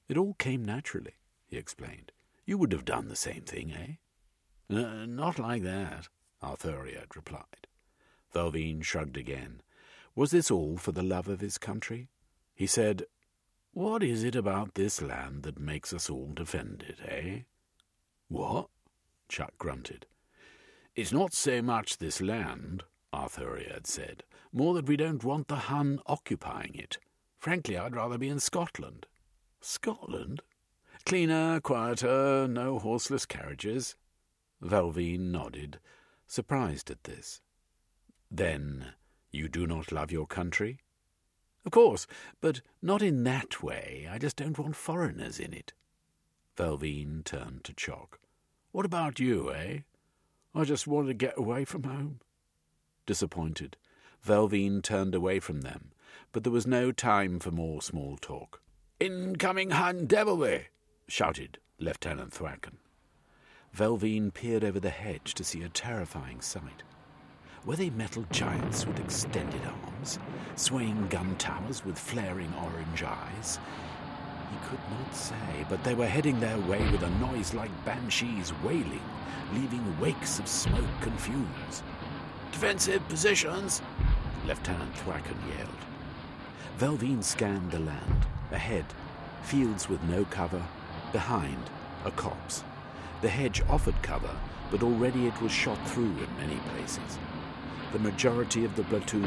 It 0.08 0.17
all 0.17 0.36
came 0.36 0.63
naturally, 0.63 1.15
he 1.47 1.58
explained. 1.58 2.12
You 2.45 2.58
would 2.58 2.71
have 2.71 2.86
done 2.86 3.08
the 3.08 3.15
same 3.15 3.41
thing, 3.41 3.71
eh? 3.71 3.93
Uh, 4.69 5.06
not 5.06 5.38
like 5.38 5.63
that, 5.63 6.08
Arthuriad 6.41 7.15
replied. 7.15 7.67
Velveen 8.34 8.84
shrugged 8.84 9.17
again. 9.17 9.62
Was 10.15 10.32
this 10.32 10.49
all 10.49 10.78
for 10.78 10.91
the 10.91 11.04
love 11.04 11.28
of 11.28 11.41
his 11.41 11.58
country? 11.58 12.10
He 12.54 12.67
said, 12.67 13.06
What 13.73 14.01
is 14.01 14.23
it 14.23 14.36
about 14.36 14.75
this 14.75 15.01
land 15.01 15.43
that 15.43 15.60
makes 15.60 15.93
us 15.93 16.10
all 16.10 16.32
defend 16.34 16.84
it, 16.88 16.99
eh? 17.08 17.39
What? 18.28 18.69
Chuck 19.30 19.54
grunted. 19.58 20.06
It's 20.95 21.12
not 21.12 21.34
so 21.34 21.62
much 21.62 21.97
this 21.97 22.21
land, 22.21 22.84
Arthuriad 23.13 23.86
said, 23.86 24.23
more 24.54 24.73
that 24.73 24.88
we 24.88 24.95
don't 24.95 25.23
want 25.23 25.47
the 25.47 25.56
Hun 25.56 25.99
occupying 26.06 26.75
it. 26.75 26.97
Frankly, 27.38 27.78
I'd 27.78 27.95
rather 27.95 28.17
be 28.17 28.30
in 28.30 28.39
Scotland. 28.39 29.06
Scotland? 29.62 30.41
Cleaner, 31.06 31.60
quieter, 31.60 32.47
no 32.47 32.80
horseless 32.80 33.25
carriages. 33.25 33.95
Velveen 34.62 35.32
nodded, 35.32 35.80
surprised 36.28 36.89
at 36.89 37.04
this. 37.04 37.41
Then 38.32 38.94
you 39.32 39.48
do 39.48 39.68
not 39.68 39.91
love 39.91 40.12
your 40.12 40.26
country? 40.26 40.80
Of 41.65 41.72
course, 41.72 42.08
but 42.41 42.62
not 42.82 43.02
in 43.02 43.24
that 43.24 43.63
way. 43.63 44.08
I 44.10 44.18
just 44.18 44.38
don't 44.38 44.58
want 44.58 44.76
foreigners 44.76 45.39
in 45.39 45.54
it. 45.54 45.74
Velveen 46.56 47.24
turned 47.24 47.63
to 47.65 47.74
Chalk. 47.74 48.20
What 48.72 48.86
about 48.86 49.20
you, 49.20 49.54
eh? 49.54 49.80
I 50.54 50.63
just 50.63 50.88
want 50.88 51.08
to 51.08 51.13
get 51.13 51.38
away 51.38 51.65
from 51.65 51.84
home. 51.84 52.20
Disappointed, 53.06 53.78
Velveen 54.26 54.82
turned 54.82 55.13
away 55.13 55.39
from 55.39 55.62
them, 55.62 55.91
but 56.32 56.44
there 56.44 56.54
was 56.54 56.65
no 56.65 56.91
time 56.91 57.39
for 57.39 57.52
more 57.52 57.82
small 57.82 58.18
talk. 58.18 58.62
Incoming 59.00 59.72
Hun 59.72 60.06
devilry! 60.06 60.68
shouted 61.08 61.60
Lieutenant 61.78 62.34
Thwacken. 62.34 62.78
Velveen 63.75 64.33
peered 64.33 64.63
over 64.63 64.79
the 64.79 64.89
hedge 64.89 65.33
to 65.33 65.43
see 65.43 65.63
a 65.63 65.67
terrifying 65.67 66.39
sight. 66.39 66.83
Were 67.65 67.75
they 67.75 67.89
metal 67.89 68.25
giants 68.31 68.88
with 68.88 69.01
extended 69.01 69.59
arms, 69.65 70.17
swaying 70.55 71.07
gun 71.09 71.35
towers 71.35 71.83
with 71.83 71.99
flaring 71.99 72.53
orange 72.53 73.03
eyes? 73.03 73.59
He 74.49 74.69
could 74.69 74.79
not 74.91 75.13
say, 75.13 75.65
but 75.67 75.83
they 75.83 75.93
were 75.93 76.07
heading 76.07 76.39
their 76.39 76.57
way 76.59 76.89
with 76.89 77.03
a 77.03 77.09
noise 77.19 77.53
like 77.53 77.83
banshees 77.83 78.53
wailing, 78.63 79.01
leaving 79.53 79.99
wakes 79.99 80.39
of 80.39 80.47
smoke 80.47 81.01
and 81.01 81.19
fumes. 81.19 81.83
Defensive 82.53 83.05
positions, 83.09 83.81
Lieutenant 84.47 84.95
Thwacken 84.95 85.57
yelled. 85.57 85.69
Velveen 86.77 87.21
scanned 87.21 87.71
the 87.71 87.79
land. 87.79 88.25
Ahead, 88.51 88.85
fields 89.43 89.89
with 89.89 90.01
no 90.03 90.23
cover. 90.23 90.63
Behind, 91.11 91.69
a 92.05 92.11
copse. 92.11 92.63
The 93.21 93.30
hedge 93.30 93.62
offered 93.69 94.01
cover, 94.01 94.36
but 94.69 94.84
already 94.84 95.28
it 95.28 95.41
was 95.41 95.51
shot 95.51 95.80
through 95.88 96.04
in 96.17 96.38
many 96.38 96.58
places. 96.73 97.17
The 97.91 97.99
majority 97.99 98.65
of 98.65 98.75
the 98.75 98.84
platoon 98.84 99.23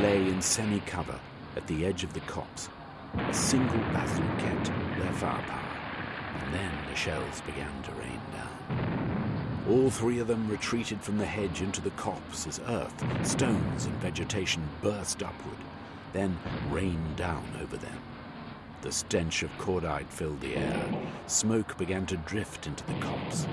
lay 0.00 0.28
in 0.28 0.40
semi 0.40 0.80
cover 0.80 1.18
at 1.56 1.66
the 1.66 1.84
edge 1.84 2.04
of 2.04 2.12
the 2.12 2.20
copse. 2.20 2.68
A 3.18 3.34
single 3.34 3.82
bazooket 3.92 4.70
their 4.98 5.12
firepower, 5.14 5.60
and 6.40 6.54
then 6.54 6.70
the 6.88 6.94
shells 6.94 7.40
began 7.42 7.82
to 7.82 7.92
rain 7.92 8.20
down. 8.32 9.64
All 9.68 9.90
three 9.90 10.18
of 10.18 10.28
them 10.28 10.48
retreated 10.48 11.00
from 11.00 11.18
the 11.18 11.26
hedge 11.26 11.62
into 11.62 11.80
the 11.80 11.90
copse 11.90 12.46
as 12.46 12.60
earth, 12.66 13.26
stones, 13.26 13.86
and 13.86 13.94
vegetation 13.96 14.62
burst 14.80 15.22
upward, 15.22 15.58
then 16.12 16.38
rained 16.70 17.16
down 17.16 17.44
over 17.60 17.76
them. 17.76 17.98
The 18.82 18.90
stench 18.90 19.44
of 19.44 19.58
cordite 19.58 20.08
filled 20.08 20.40
the 20.40 20.56
air. 20.56 20.84
Smoke 21.28 21.78
began 21.78 22.04
to 22.06 22.16
drift 22.16 22.66
into 22.66 22.84
the 22.86 22.94
copse. 22.94 23.46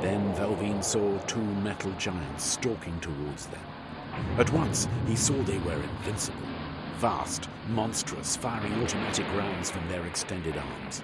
Then 0.00 0.32
Velveen 0.34 0.82
saw 0.82 1.18
two 1.26 1.42
metal 1.42 1.90
giants 1.98 2.44
stalking 2.44 3.00
towards 3.00 3.46
them. 3.46 3.60
At 4.38 4.52
once 4.52 4.86
he 5.08 5.16
saw 5.16 5.34
they 5.42 5.58
were 5.58 5.82
invincible, 5.82 6.46
vast, 6.98 7.48
monstrous, 7.70 8.36
firing 8.36 8.72
automatic 8.80 9.26
rounds 9.34 9.72
from 9.72 9.88
their 9.88 10.06
extended 10.06 10.56
arms. 10.56 11.02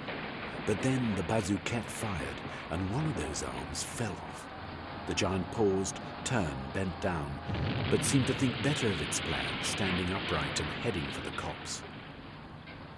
But 0.64 0.80
then 0.82 1.16
the 1.16 1.24
bazooket 1.24 1.86
fired, 1.86 2.40
and 2.70 2.88
one 2.94 3.06
of 3.06 3.20
those 3.20 3.42
arms 3.42 3.82
fell 3.82 4.12
off. 4.12 4.46
The 5.08 5.14
giant 5.14 5.50
paused, 5.50 5.96
turned, 6.22 6.72
bent 6.72 7.00
down, 7.00 7.28
but 7.90 8.04
seemed 8.04 8.28
to 8.28 8.34
think 8.34 8.54
better 8.62 8.86
of 8.86 9.02
its 9.02 9.18
plan, 9.18 9.44
standing 9.64 10.14
upright 10.14 10.60
and 10.60 10.68
heading 10.84 11.06
for 11.10 11.22
the 11.28 11.36
copse. 11.36 11.82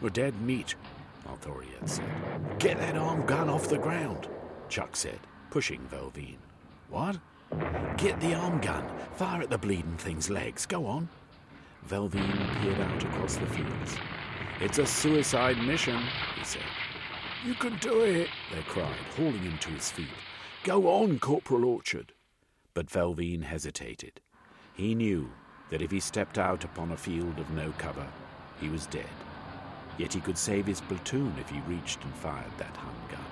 We're 0.02 0.10
dead 0.10 0.40
meat, 0.42 0.74
Arthuriad 1.28 1.88
said. 1.88 2.04
Get 2.58 2.78
that 2.78 2.96
arm 2.96 3.24
gun 3.24 3.48
off 3.48 3.68
the 3.68 3.78
ground, 3.78 4.28
Chuck 4.68 4.96
said, 4.96 5.20
pushing 5.48 5.80
Velveine. 5.92 6.38
What? 6.90 7.18
Get 7.98 8.20
the 8.20 8.34
arm 8.34 8.60
gun. 8.60 8.84
Fire 9.14 9.42
at 9.42 9.50
the 9.50 9.58
bleeding 9.58 9.96
thing's 9.98 10.28
legs. 10.28 10.66
Go 10.66 10.86
on. 10.86 11.08
Velveine 11.88 12.60
peered 12.60 12.80
out 12.80 13.04
across 13.04 13.36
the 13.36 13.46
fields. 13.46 13.96
It's 14.60 14.78
a 14.78 14.86
suicide 14.86 15.58
mission, 15.58 16.02
he 16.36 16.44
said. 16.44 16.62
You 17.46 17.54
can 17.54 17.76
do 17.76 18.00
it, 18.00 18.28
they 18.52 18.62
cried, 18.62 18.96
hauling 19.16 19.38
him 19.38 19.58
to 19.58 19.70
his 19.70 19.92
feet. 19.92 20.06
Go 20.64 20.88
on, 20.88 21.20
Corporal 21.20 21.64
Orchard. 21.64 22.12
But 22.74 22.90
Velveine 22.90 23.44
hesitated. 23.44 24.20
He 24.74 24.96
knew 24.96 25.30
that 25.70 25.82
if 25.82 25.92
he 25.92 26.00
stepped 26.00 26.38
out 26.38 26.64
upon 26.64 26.90
a 26.90 26.96
field 26.96 27.38
of 27.38 27.50
no 27.50 27.72
cover, 27.78 28.06
he 28.60 28.68
was 28.68 28.86
dead. 28.86 29.06
Yet 29.98 30.12
he 30.12 30.20
could 30.20 30.38
save 30.38 30.66
his 30.66 30.80
platoon 30.80 31.34
if 31.38 31.48
he 31.48 31.60
reached 31.68 32.02
and 32.04 32.14
fired 32.14 32.50
that 32.58 32.76
Hun 32.76 32.94
gun. 33.10 33.24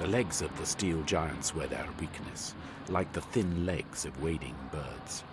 The 0.00 0.06
legs 0.06 0.42
of 0.42 0.56
the 0.58 0.66
steel 0.66 1.02
giants 1.02 1.54
were 1.54 1.66
their 1.66 1.86
weakness, 2.00 2.54
like 2.88 3.12
the 3.12 3.20
thin 3.20 3.66
legs 3.66 4.04
of 4.04 4.22
wading 4.22 4.56
birds. 4.70 5.24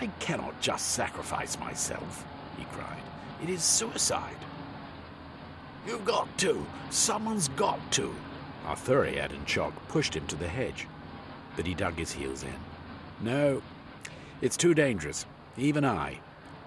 I 0.00 0.06
cannot 0.18 0.60
just 0.60 0.92
sacrifice 0.92 1.58
myself, 1.58 2.24
he 2.58 2.64
cried. 2.72 3.02
It 3.42 3.50
is 3.50 3.62
suicide. 3.62 4.36
You've 5.86 6.04
got 6.04 6.26
to. 6.38 6.64
Someone's 6.90 7.48
got 7.48 7.78
to. 7.92 8.14
Arthuriad 8.66 9.32
and 9.32 9.46
Chock 9.46 9.72
pushed 9.88 10.14
him 10.14 10.26
to 10.28 10.36
the 10.36 10.48
hedge, 10.48 10.86
but 11.56 11.66
he 11.66 11.74
dug 11.74 11.94
his 11.94 12.12
heels 12.12 12.44
in. 12.44 12.54
No, 13.20 13.62
it's 14.40 14.56
too 14.56 14.74
dangerous. 14.74 15.26
Even 15.56 15.84
I. 15.84 16.18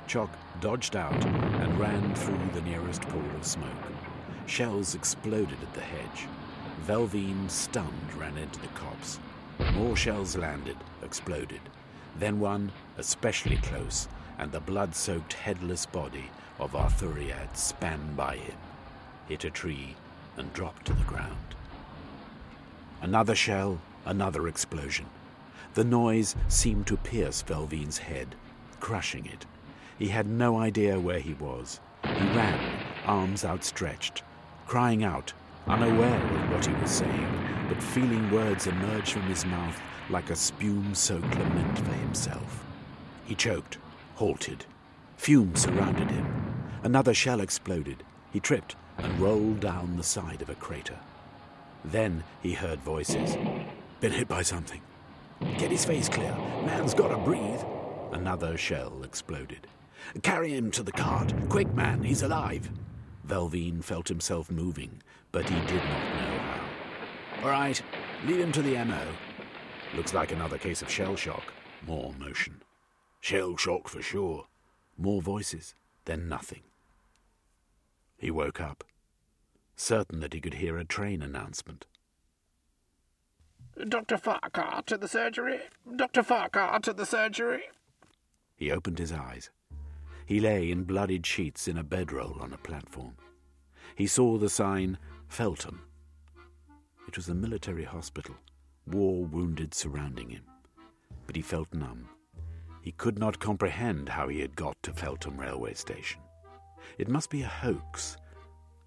Chock 0.08 0.30
dodged 0.62 0.96
out 0.96 1.26
and 1.66 1.80
ran 1.80 2.14
through 2.14 2.38
the 2.54 2.62
nearest 2.62 3.02
pool 3.02 3.26
of 3.36 3.44
smoke. 3.44 3.68
Shells 4.46 4.94
exploded 4.94 5.58
at 5.64 5.74
the 5.74 5.82
hedge. 5.82 6.28
Velveine, 6.86 7.50
stunned, 7.50 8.14
ran 8.20 8.38
into 8.38 8.60
the 8.60 8.68
copse. 8.68 9.20
More 9.74 9.96
shells 9.96 10.38
landed, 10.38 10.78
exploded. 11.02 11.62
Then 12.20 12.40
one, 12.40 12.72
especially 13.00 13.58
close, 13.58 14.08
and 14.38 14.52
the 14.52 14.60
blood 14.60 14.94
soaked 14.94 15.34
headless 15.34 15.88
body 15.88 16.30
of 16.60 16.76
Arthuriad 16.76 17.58
span 17.58 18.14
by 18.16 18.36
him, 18.36 18.58
hit 19.28 19.44
a 19.44 19.50
tree, 19.50 19.96
and 20.38 20.54
dropped 20.54 20.86
to 20.86 20.94
the 20.94 21.04
ground. 21.06 21.56
Another 23.02 23.34
shell, 23.34 23.82
another 24.06 24.48
explosion. 24.48 25.08
The 25.74 25.84
noise 25.84 26.36
seemed 26.48 26.86
to 26.88 26.98
pierce 26.98 27.42
Velveine's 27.42 27.98
head, 27.98 28.36
crushing 28.80 29.26
it. 29.26 29.48
He 29.98 30.10
had 30.10 30.28
no 30.28 30.58
idea 30.58 31.00
where 31.00 31.20
he 31.20 31.34
was. 31.36 31.80
He 32.04 32.26
ran, 32.36 32.84
arms 33.06 33.46
outstretched, 33.46 34.24
crying 34.68 35.04
out, 35.04 35.32
unaware 35.68 36.22
of 36.22 36.52
what 36.52 36.66
he 36.66 36.74
was 36.74 36.92
saying, 36.92 37.66
but 37.70 37.82
feeling 37.82 38.30
words 38.30 38.68
emerge 38.68 39.12
from 39.12 39.24
his 39.24 39.46
mouth 39.46 39.80
like 40.10 40.30
a 40.30 40.36
spume 40.36 40.94
soaked 40.94 41.38
lament 41.38 41.80
for 41.80 41.94
himself. 41.94 42.64
He 43.26 43.36
choked, 43.36 43.78
halted. 44.16 44.66
Fumes 45.18 45.62
surrounded 45.62 46.12
him. 46.12 46.26
Another 46.84 47.14
shell 47.14 47.40
exploded. 47.40 48.04
He 48.32 48.40
tripped 48.40 48.76
and 48.98 49.20
rolled 49.20 49.62
down 49.62 49.96
the 49.96 50.04
side 50.04 50.42
of 50.42 50.50
a 50.50 50.56
crater. 50.56 51.00
Then 51.86 52.24
he 52.42 52.54
heard 52.54 52.80
voices. 52.82 53.38
Been 54.02 54.12
hit 54.12 54.28
by 54.28 54.42
something. 54.42 54.82
Get 55.58 55.72
his 55.72 55.86
face 55.86 56.10
clear. 56.10 56.36
Man's 56.66 56.94
gotta 56.94 57.18
breathe. 57.18 57.62
Another 58.12 58.58
shell 58.58 59.04
exploded. 59.04 59.68
Carry 60.22 60.54
him 60.54 60.72
to 60.72 60.84
the 60.84 60.92
cart. 60.92 61.34
Quick, 61.50 61.74
man, 61.74 62.04
he's 62.04 62.24
alive. 62.24 62.70
Velveine 63.28 63.84
felt 63.84 64.08
himself 64.08 64.52
moving, 64.52 65.02
but 65.32 65.50
he 65.50 65.60
did 65.68 65.84
not 65.84 66.14
know 66.14 66.38
how. 66.40 67.44
All 67.44 67.50
right, 67.50 67.82
lead 68.26 68.40
him 68.40 68.52
to 68.52 68.62
the 68.62 68.84
MO. 68.86 69.02
Looks 69.96 70.14
like 70.14 70.32
another 70.32 70.58
case 70.58 70.82
of 70.82 70.90
shell 70.90 71.16
shock. 71.16 71.54
More 71.86 72.14
motion. 72.20 72.62
Shell 73.20 73.58
shock 73.58 73.88
for 73.88 74.02
sure. 74.02 74.46
More 74.98 75.22
voices, 75.22 75.76
then 76.06 76.28
nothing. 76.30 76.62
He 78.18 78.32
woke 78.32 78.62
up, 78.62 78.84
certain 79.76 80.20
that 80.22 80.34
he 80.34 80.42
could 80.42 80.56
hear 80.56 80.78
a 80.78 80.86
train 80.86 81.22
announcement. 81.22 81.86
Dr. 83.90 84.18
Farquhar 84.18 84.84
to 84.84 84.98
the 84.98 85.08
surgery. 85.08 85.60
Dr. 85.96 86.24
Farquhar 86.24 86.80
to 86.80 86.94
the 86.94 87.06
surgery. 87.06 87.64
He 88.56 88.72
opened 88.72 89.00
his 89.00 89.12
eyes. 89.12 89.50
He 90.26 90.40
lay 90.40 90.72
in 90.72 90.84
bloodied 90.84 91.26
sheets 91.26 91.68
in 91.68 91.78
a 91.78 91.84
bedroll 91.84 92.38
on 92.42 92.52
a 92.54 92.58
platform. 92.58 93.16
He 93.96 94.08
saw 94.08 94.38
the 94.38 94.50
sign 94.50 94.98
Feltham. 95.28 95.82
It 97.08 97.16
was 97.16 97.30
a 97.30 97.36
military 97.36 97.84
hospital, 97.84 98.36
war 98.88 99.26
wounded 99.26 99.74
surrounding 99.74 100.30
him. 100.30 100.44
But 101.28 101.36
he 101.36 101.42
felt 101.42 101.74
numb. 101.74 102.10
He 102.82 102.92
could 102.92 103.18
not 103.20 103.40
comprehend 103.40 104.10
how 104.10 104.28
he 104.28 104.40
had 104.40 104.56
got 104.56 104.82
to 104.84 104.94
Feltham 104.94 105.40
railway 105.40 105.74
station. 105.74 106.22
It 106.98 107.10
must 107.10 107.30
be 107.30 107.42
a 107.42 107.48
hoax, 107.48 108.18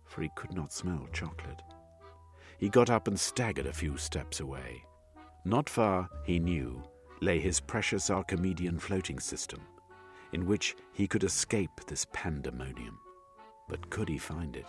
for 0.06 0.22
he 0.22 0.30
could 0.36 0.54
not 0.54 0.72
smell 0.72 1.06
chocolate. 1.12 1.62
He 2.58 2.68
got 2.68 2.90
up 2.90 3.06
and 3.06 3.18
staggered 3.18 3.66
a 3.66 3.72
few 3.72 3.96
steps 3.96 4.40
away. 4.40 4.84
Not 5.44 5.68
far, 5.68 6.08
he 6.24 6.38
knew, 6.38 6.82
lay 7.20 7.40
his 7.40 7.60
precious 7.60 8.10
Archimedean 8.10 8.78
floating 8.78 9.20
system, 9.20 9.60
in 10.32 10.46
which 10.46 10.76
he 10.92 11.06
could 11.06 11.24
escape 11.24 11.70
this 11.86 12.06
pandemonium. 12.12 12.98
But 13.68 13.90
could 13.90 14.08
he 14.08 14.18
find 14.18 14.56
it? 14.56 14.66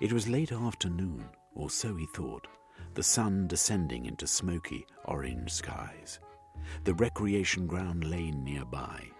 It 0.00 0.12
was 0.12 0.28
late 0.28 0.52
afternoon, 0.52 1.24
or 1.54 1.70
so 1.70 1.94
he 1.94 2.06
thought, 2.06 2.46
the 2.94 3.02
sun 3.02 3.46
descending 3.46 4.06
into 4.06 4.26
smoky 4.26 4.86
orange 5.04 5.52
skies. 5.52 6.18
The 6.84 6.94
recreation 6.94 7.66
ground 7.66 8.04
lay 8.04 8.30
nearby. 8.30 9.10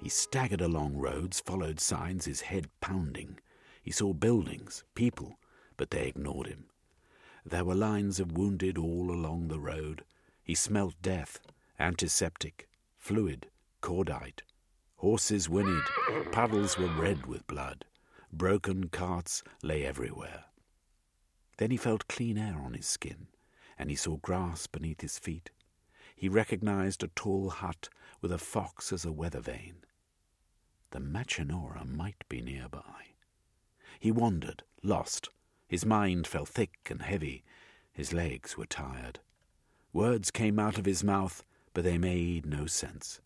He 0.00 0.08
staggered 0.08 0.62
along 0.62 0.96
roads, 0.96 1.40
followed 1.40 1.80
signs, 1.80 2.24
his 2.24 2.40
head 2.40 2.68
pounding. 2.80 3.38
He 3.82 3.90
saw 3.90 4.12
buildings, 4.12 4.84
people, 4.94 5.38
but 5.76 5.90
they 5.90 6.06
ignored 6.06 6.46
him. 6.46 6.66
There 7.44 7.64
were 7.64 7.74
lines 7.74 8.20
of 8.20 8.32
wounded 8.32 8.78
all 8.78 9.10
along 9.10 9.48
the 9.48 9.60
road. 9.60 10.04
He 10.42 10.54
smelt 10.54 10.94
death, 11.02 11.40
antiseptic, 11.78 12.68
fluid, 12.98 13.48
cordite. 13.80 14.42
Horses 14.96 15.48
whinnied, 15.48 15.84
paddles 16.32 16.78
were 16.78 16.88
red 16.88 17.26
with 17.26 17.46
blood. 17.46 17.84
Broken 18.32 18.88
carts 18.88 19.42
lay 19.62 19.84
everywhere. 19.84 20.44
Then 21.56 21.70
he 21.70 21.76
felt 21.76 22.08
clean 22.08 22.38
air 22.38 22.60
on 22.64 22.74
his 22.74 22.86
skin, 22.86 23.26
and 23.78 23.90
he 23.90 23.96
saw 23.96 24.16
grass 24.18 24.66
beneath 24.66 25.00
his 25.00 25.18
feet. 25.18 25.50
He 26.14 26.28
recognized 26.28 27.02
a 27.02 27.08
tall 27.08 27.50
hut 27.50 27.88
with 28.20 28.30
a 28.30 28.38
fox 28.38 28.92
as 28.92 29.04
a 29.04 29.12
weather 29.12 29.40
vane. 29.40 29.84
The 30.90 31.00
Machinora 31.00 31.84
might 31.84 32.28
be 32.28 32.40
nearby. 32.40 33.14
He 33.98 34.10
wandered, 34.10 34.64
lost, 34.82 35.28
his 35.68 35.86
mind 35.86 36.26
felt 36.26 36.48
thick 36.48 36.88
and 36.90 37.02
heavy. 37.02 37.44
His 37.92 38.12
legs 38.12 38.56
were 38.56 38.66
tired. 38.66 39.20
Words 39.92 40.30
came 40.30 40.58
out 40.58 40.78
of 40.78 40.84
his 40.84 41.04
mouth, 41.04 41.44
but 41.74 41.84
they 41.84 41.96
made 41.96 42.44
no 42.44 42.66
sense. 42.66 43.20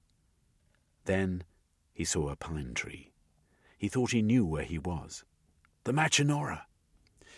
Then 1.05 1.45
he 1.93 2.05
saw 2.05 2.29
a 2.29 2.37
pine 2.37 2.75
tree. 2.75 3.13
He 3.79 3.89
thought 3.89 4.13
he 4.13 4.23
knew 4.23 4.45
where 4.45 4.65
he 4.65 4.79
was. 4.79 5.25
The 5.85 5.93
Machinora! 5.93 6.63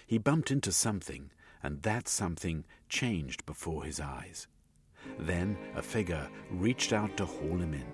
He 0.06 0.18
bumped 0.18 0.50
into 0.50 0.70
something, 0.70 1.30
and 1.62 1.82
that 1.82 2.08
something 2.08 2.64
changed 2.88 3.44
before 3.44 3.84
his 3.84 3.98
eyes. 3.98 4.46
Then 5.18 5.56
a 5.74 5.82
figure 5.82 6.28
reached 6.50 6.92
out 6.92 7.16
to 7.16 7.26
haul 7.26 7.58
him 7.58 7.74
in. 7.74 7.86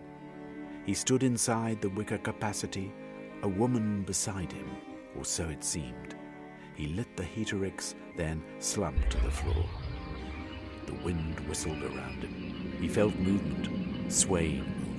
He 0.85 0.95
stood 0.95 1.23
inside 1.23 1.81
the 1.81 1.89
wicker 1.91 2.19
capacity, 2.19 2.93
a 3.43 3.49
woman 3.49 4.03
beside 4.03 4.53
him, 4.53 4.71
or 5.17 5.25
so 5.25 5.49
it 5.49 5.65
seemed. 5.65 6.15
He 6.75 6.89
lit 6.89 7.17
the 7.17 7.23
heaterix, 7.25 7.95
then 8.17 8.43
slumped 8.59 9.11
to 9.11 9.21
the 9.21 9.31
floor. 9.31 9.65
The 10.87 10.95
wind 11.05 11.41
whistled 11.49 11.83
around 11.83 12.23
him. 12.23 12.77
He 12.81 12.89
felt 12.89 13.15
movement, 13.17 14.13
swaying. 14.13 14.92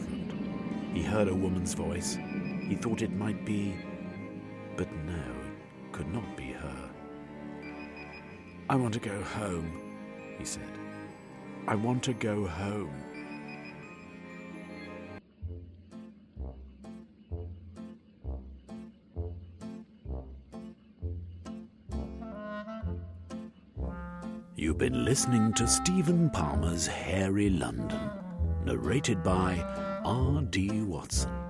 He 0.93 1.01
heard 1.01 1.27
a 1.27 1.35
woman's 1.35 1.73
voice. 1.73 2.19
He 2.61 2.75
thought 2.75 3.01
it 3.01 3.11
might 3.11 3.43
be, 3.45 3.75
but 4.77 4.87
no, 5.05 5.13
it 5.13 5.91
could 5.91 6.07
not 6.13 6.37
be 6.37 6.51
her. 6.51 6.89
I 8.69 8.75
want 8.75 8.93
to 8.93 8.99
go 8.99 9.21
home, 9.23 9.81
he 10.37 10.45
said. 10.45 10.69
I 11.67 11.73
want 11.75 12.03
to 12.03 12.13
go 12.13 12.45
home. 12.45 12.93
You've 24.55 24.77
been 24.77 25.03
listening 25.03 25.53
to 25.53 25.67
Stephen 25.67 26.29
Palmer's 26.29 26.85
Hairy 26.85 27.49
London, 27.49 28.11
narrated 28.63 29.23
by 29.23 29.55
R.D. 30.05 30.81
Watson. 30.81 31.42